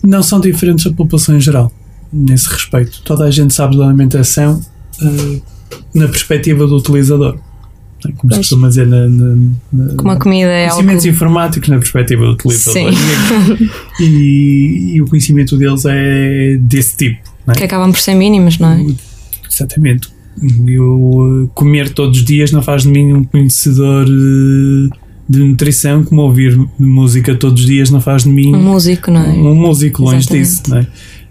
[0.00, 1.72] Não são diferentes da população em geral,
[2.12, 3.02] nesse respeito.
[3.02, 4.62] Toda a gente sabe da alimentação
[5.02, 5.42] uh,
[5.92, 7.36] na perspectiva do utilizador
[8.16, 9.36] como se costuma dizer na, na,
[9.72, 11.14] na como a comida é conhecimentos algo...
[11.14, 13.70] informáticos na perspectiva do utilizador Sim.
[14.00, 17.52] E, e, o conhecimento deles é desse tipo é?
[17.52, 18.86] que acabam por ser mínimos, não é?
[19.50, 20.16] exatamente
[20.66, 24.96] eu comer todos os dias não faz de mim um conhecedor eh,
[25.28, 29.22] de nutrição como ouvir música todos os dias não faz de mim um músico, não
[29.22, 29.28] é?
[29.28, 30.48] um músico longe exatamente.
[30.48, 30.86] disso, não é?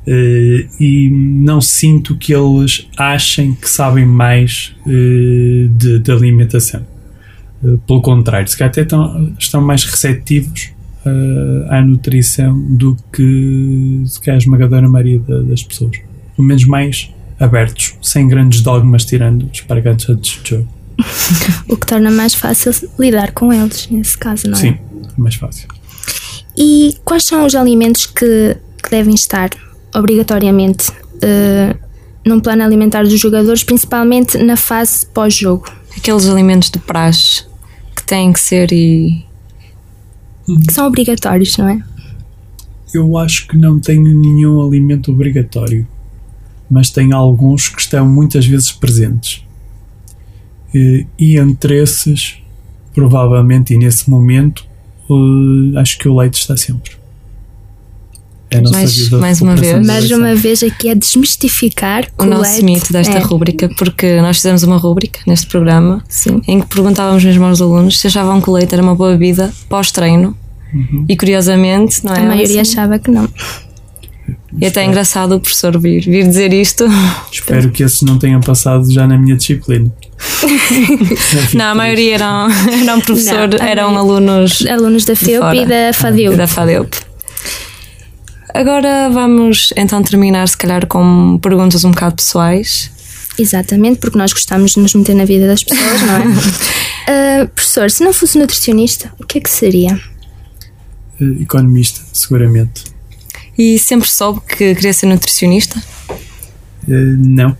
[0.08, 6.86] Uh, e não sinto que eles achem que sabem mais uh, de, de, alimentação.
[7.64, 10.74] Uh, pelo contrário, se calhar até estão, estão mais receptivos
[11.70, 15.98] à nutrição do que se calhar a esmagadora maioria das pessoas.
[16.36, 20.68] Pelo menos mais abertos, sem grandes dogmas, tirando os paragantes antes de jogo.
[21.70, 24.62] o que torna mais fácil lidar com eles, nesse caso, não é?
[24.62, 24.78] Sim,
[25.16, 25.68] mais fácil.
[26.58, 29.52] E quais são os alimentos que, que devem estar
[29.96, 31.78] obrigatoriamente uh,
[32.26, 35.66] num plano alimentar dos jogadores, principalmente na fase pós-jogo.
[35.96, 37.46] Aqueles alimentos de praxe
[37.96, 39.26] que têm que ser e.
[40.46, 41.82] que são obrigatórios, não é?
[42.94, 45.88] Eu acho que não tenho nenhum alimento obrigatório,
[46.70, 49.44] mas tenho alguns que estão muitas vezes presentes.
[50.74, 52.38] E, e entre esses,
[52.94, 54.66] provavelmente e nesse momento,
[55.10, 57.05] uh, acho que o leite está sempre.
[58.56, 59.86] É a nossa mais, vida mais uma vez.
[59.86, 63.20] Mais uma vez aqui é desmistificar o nosso leite mito desta é.
[63.20, 66.42] rúbrica, porque nós fizemos uma rúbrica neste programa Sim.
[66.48, 69.52] em que perguntávamos mesmo aos alunos se achavam que o leite era uma boa bebida
[69.68, 70.36] pós-treino.
[70.74, 71.06] Uhum.
[71.08, 72.20] E curiosamente, não é?
[72.20, 72.72] A maioria assim?
[72.72, 73.30] achava que não.
[74.60, 76.86] E até é engraçado o professor vir, vir dizer isto.
[77.32, 79.92] Espero que esses não tenham passado já na minha disciplina.
[81.54, 82.48] não, a maioria eram,
[82.82, 84.66] eram professor, Não, eram alunos.
[84.66, 86.34] Alunos da FEUP e da FADEUP.
[86.34, 86.96] E da FADEUP.
[88.56, 92.90] Agora vamos então terminar, se calhar, com perguntas um bocado pessoais.
[93.38, 96.24] Exatamente, porque nós gostamos de nos meter na vida das pessoas, não é?
[97.08, 100.00] Ah, professor, se não fosse nutricionista, o que é que seria?
[101.22, 102.86] Eh, Economista, seguramente.
[103.56, 105.80] E sempre soube que queria ser nutricionista?
[106.90, 107.56] Eh, não.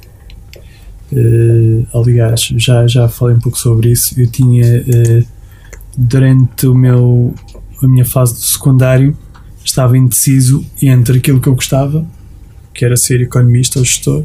[1.14, 4.20] Eh, aliás, já, já falei um pouco sobre isso.
[4.20, 4.84] Eu tinha,
[5.96, 7.36] durante o meu,
[7.84, 9.16] a minha fase do secundário,
[9.66, 12.06] estava indeciso entre aquilo que eu gostava,
[12.74, 14.24] que era ser economista ou gestor,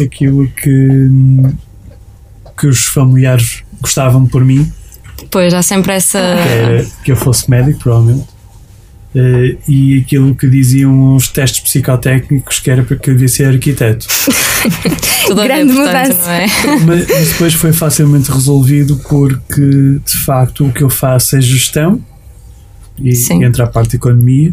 [0.00, 1.08] aquilo que,
[2.58, 4.70] que os familiares gostavam por mim,
[5.30, 6.18] Pois, há sempre essa.
[6.18, 8.26] que era que eu fosse médico, provavelmente.
[9.14, 13.44] Eh, e aquilo que diziam os testes psicotécnicos que era para que eu devia ser
[13.46, 14.06] arquiteto.
[15.26, 16.14] Tudo Grande mudança.
[16.24, 16.46] não é?
[16.86, 22.00] mas, mas depois foi facilmente resolvido porque de facto o que eu faço é gestão
[23.02, 23.44] e Sim.
[23.44, 24.52] entra a parte de economia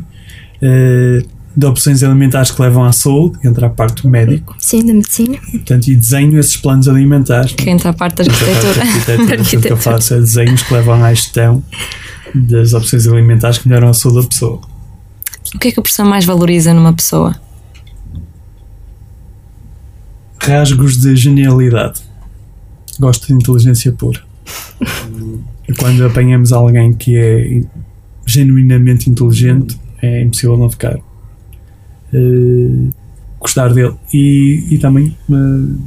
[0.62, 1.24] eh,
[1.56, 5.38] de opções alimentares que levam à saúde entra a parte do médico Sim, da medicina.
[5.52, 8.82] portanto, e desenho esses planos alimentares Que entra a parte da Entra a parte da
[8.82, 8.82] arquitetura.
[8.84, 9.38] arquitetura.
[9.38, 11.64] Portanto, o que eu faço é desenhos que levam à gestão
[12.34, 14.62] das opções alimentares que melhoram a saúde da pessoa
[15.56, 17.36] O que é que o professor mais valoriza numa pessoa?
[20.42, 22.02] rasgos de genialidade.
[23.00, 24.22] Gosto de inteligência pura.
[25.68, 27.62] E quando apanhamos alguém que é
[28.30, 30.98] genuinamente inteligente, é impossível não ficar.
[32.14, 32.90] eh,
[33.40, 33.96] gostar dele.
[34.14, 35.78] E, e também eh,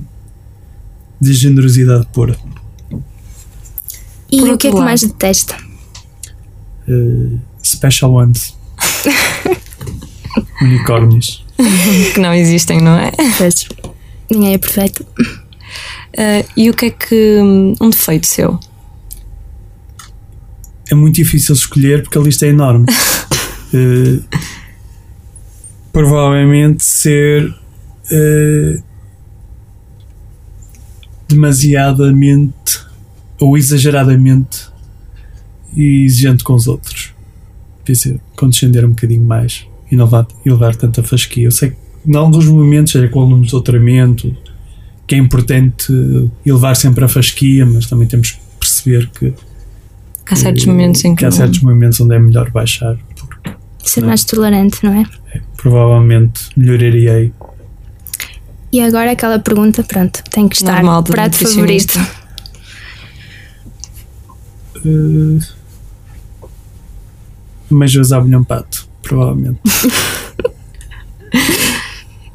[1.21, 2.37] de generosidade pura.
[4.31, 4.85] E Por o que é que lado.
[4.87, 5.57] mais detesta?
[6.89, 8.57] Eh, special ones.
[10.63, 11.45] Unicórnios.
[12.15, 13.13] que não existem, não é?
[13.39, 13.69] Pois,
[14.31, 15.05] ninguém é perfeito.
[16.17, 17.39] Ah, e o que é que.
[17.81, 18.59] Um defeito seu?
[20.93, 22.87] É muito difícil escolher porque a lista é enorme.
[23.75, 24.21] Eh,
[25.91, 27.55] provavelmente ser
[28.11, 28.83] eh,
[31.27, 32.83] demasiadamente
[33.41, 34.69] ou exageradamente
[35.75, 37.15] exigente com os outros.
[37.83, 40.05] Devia ser condescender um bocadinho mais e não
[40.45, 41.45] levar, tanta fasquia.
[41.45, 41.77] Eu sei que
[42.07, 44.37] em alguns momentos, seja com alunos de doutoramento,
[45.07, 45.91] que é importante
[46.45, 49.33] elevar sempre a fasquia, mas também temos que perceber que
[50.31, 51.25] Há certos momentos em que.
[51.25, 52.97] há não- certos momentos onde é melhor baixar.
[53.85, 54.09] Ser Não.
[54.09, 55.05] mais tolerante, não é?
[55.57, 57.13] Provavelmente melhoraria
[58.73, 60.75] E agora aquela pergunta, pronto, tem que estar.
[60.77, 61.99] Normal prato favorito.
[64.85, 65.39] uh,
[67.71, 69.59] mas usar abelhão pato, provavelmente.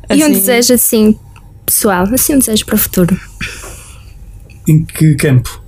[0.09, 1.19] E um Assim- desejo assim,
[1.65, 3.19] pessoal, assim um desejo para o futuro.
[4.65, 5.61] em que campo?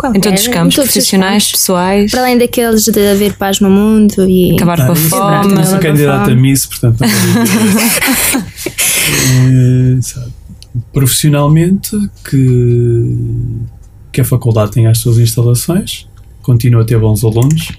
[0.00, 1.60] Qualquer, Em todos os campos, todos os profissionais, campos.
[1.60, 2.10] pessoais.
[2.10, 5.52] Para além daqueles de haver paz no mundo e Acabar com a isso, fome.
[5.54, 6.34] Eu sou a candidato a.
[6.34, 7.00] Miss, portanto.
[9.12, 10.32] Eh, sabe,
[10.92, 11.90] profissionalmente,
[12.28, 13.16] que,
[14.12, 16.06] que a faculdade tenha as suas instalações,
[16.42, 17.72] continua a ter bons alunos,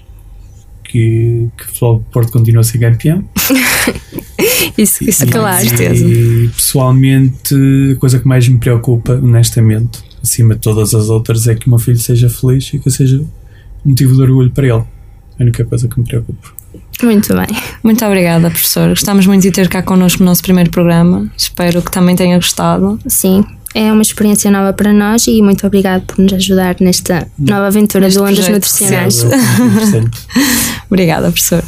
[0.84, 3.24] que, que o Porto continua a ser campeão.
[4.76, 5.64] Isso, isso E- claro.
[5.66, 7.54] E pessoalmente,
[7.92, 11.70] a coisa que mais me preocupa, honestamente, acima de todas as outras, é que o
[11.70, 13.22] meu filho seja feliz e que eu seja
[13.84, 14.84] motivo de orgulho para ele.
[15.38, 16.48] É a única coisa que me preocupa.
[17.02, 17.46] Muito bem.
[17.82, 18.88] Muito obrigada, professor.
[18.90, 21.30] Gostamos muito de ter cá connosco no nosso primeiro programa.
[21.36, 22.98] Espero que também tenha gostado.
[23.06, 23.44] Sim,
[23.74, 28.04] é uma experiência nova para nós e muito obrigado por nos ajudar nesta nova aventura
[28.04, 29.22] Neste de ondas nutricionais.
[29.24, 30.20] Interessante.
[30.88, 31.64] Obrigada, professor.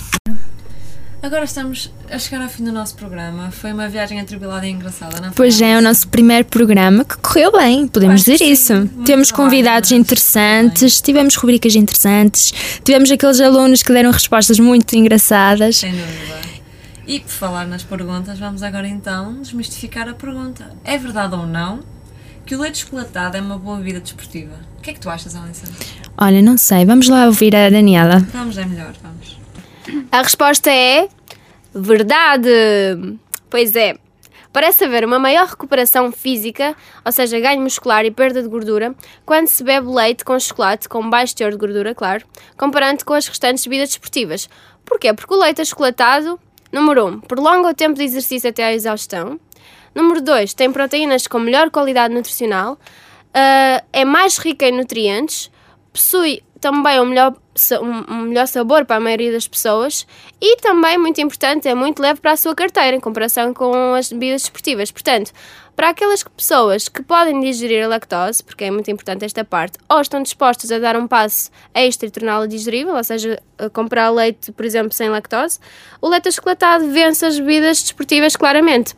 [1.25, 3.51] Agora estamos a chegar ao fim do nosso programa.
[3.51, 5.35] Foi uma viagem atribulada e engraçada, não foi?
[5.35, 8.75] Pois é, é o nosso primeiro programa que correu bem, podemos Acho dizer isso.
[8.75, 12.53] Muito Temos trabalho, convidados interessantes, tivemos rubricas interessantes,
[12.85, 16.43] tivemos aqueles alunos que deram respostas muito engraçadas Sem dúvida.
[17.07, 20.73] E por falar nas perguntas, vamos agora então desmistificar a pergunta.
[20.85, 21.81] É verdade ou não
[22.45, 24.57] que o leite chocolatado é uma boa bebida desportiva?
[24.79, 25.73] O que é que tu achas, Alison?
[26.19, 28.19] Olha, não sei, vamos lá ouvir a Daniela.
[28.31, 29.34] Vamos, é melhor, vamos.
[30.11, 31.09] A resposta é
[31.75, 32.49] verdade.
[33.51, 33.97] Pois é.
[34.53, 38.95] Parece haver uma maior recuperação física, ou seja, ganho muscular e perda de gordura,
[39.27, 42.25] quando se bebe leite com chocolate com baixo teor de gordura, claro,
[42.57, 44.49] comparando com as restantes bebidas desportivas.
[44.85, 45.13] Porquê?
[45.13, 46.39] Porque o leite achocolatado,
[46.71, 49.41] número 1, um, prolonga o tempo de exercício até à exaustão.
[49.93, 55.51] Número 2, tem proteínas com melhor qualidade nutricional, uh, é mais rica em nutrientes,
[55.93, 57.35] possui também um melhor,
[58.09, 60.07] um melhor sabor para a maioria das pessoas
[60.41, 64.11] e também, muito importante, é muito leve para a sua carteira em comparação com as
[64.11, 64.91] bebidas desportivas.
[64.91, 65.31] Portanto,
[65.77, 70.01] para aquelas pessoas que podem digerir a lactose, porque é muito importante esta parte, ou
[70.01, 73.39] estão dispostas a dar um passo extra e torná-la digerível, ou seja,
[73.75, 75.59] comprar leite, por exemplo, sem lactose,
[76.01, 78.95] o leite achocolatado vence as bebidas desportivas claramente.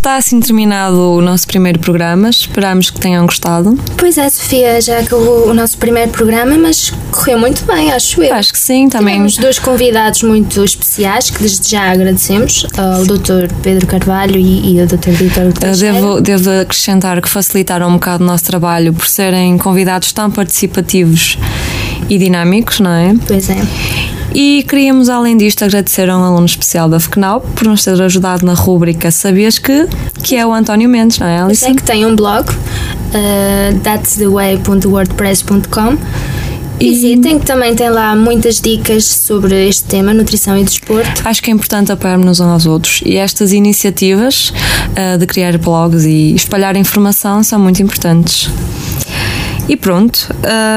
[0.00, 2.30] Está assim terminado o nosso primeiro programa.
[2.30, 3.78] Esperamos que tenham gostado.
[3.98, 8.32] Pois é, Sofia, já acabou o nosso primeiro programa, mas correu muito bem, acho eu.
[8.32, 9.16] Acho que sim, também.
[9.16, 13.52] Temos dois convidados muito especiais que desde já agradecemos, ao Dr.
[13.62, 15.10] Pedro Carvalho e, e ao Dr.
[15.10, 20.30] Vitor devo, devo acrescentar que facilitaram um bocado o nosso trabalho por serem convidados tão
[20.30, 21.36] participativos
[22.08, 23.14] e dinâmicos, não é?
[23.26, 23.58] Pois é.
[24.32, 28.46] E queríamos, além disto, agradecer a um aluno especial da FECNAL por nos ter ajudado
[28.46, 29.88] na rúbrica Sabias que,
[30.22, 31.64] que é o António Mendes, não é, Alice?
[31.64, 32.54] Sei que tem um blog, uh,
[33.82, 35.98] that'stheway.wordpress.com
[36.80, 41.20] Visitem, que também tem lá muitas dicas sobre este tema, nutrição e desporto.
[41.24, 46.06] Acho que é importante apoiarmos uns aos outros e estas iniciativas uh, de criar blogs
[46.06, 48.48] e espalhar informação são muito importantes.
[49.70, 50.34] E pronto.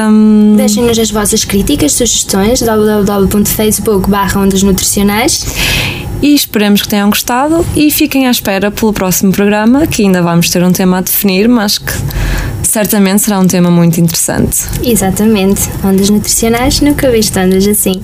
[0.07, 0.55] Um...
[0.55, 4.07] Deixem-nos as vossas críticas, sugestões, www.facebook
[4.37, 5.47] ondas nutricionais.
[6.21, 10.51] E esperemos que tenham gostado e fiquem à espera pelo próximo programa, que ainda vamos
[10.51, 11.91] ter um tema a definir, mas que
[12.61, 14.57] certamente será um tema muito interessante.
[14.83, 15.63] Exatamente.
[15.83, 17.99] Ondas nutricionais nunca vi ondas assim.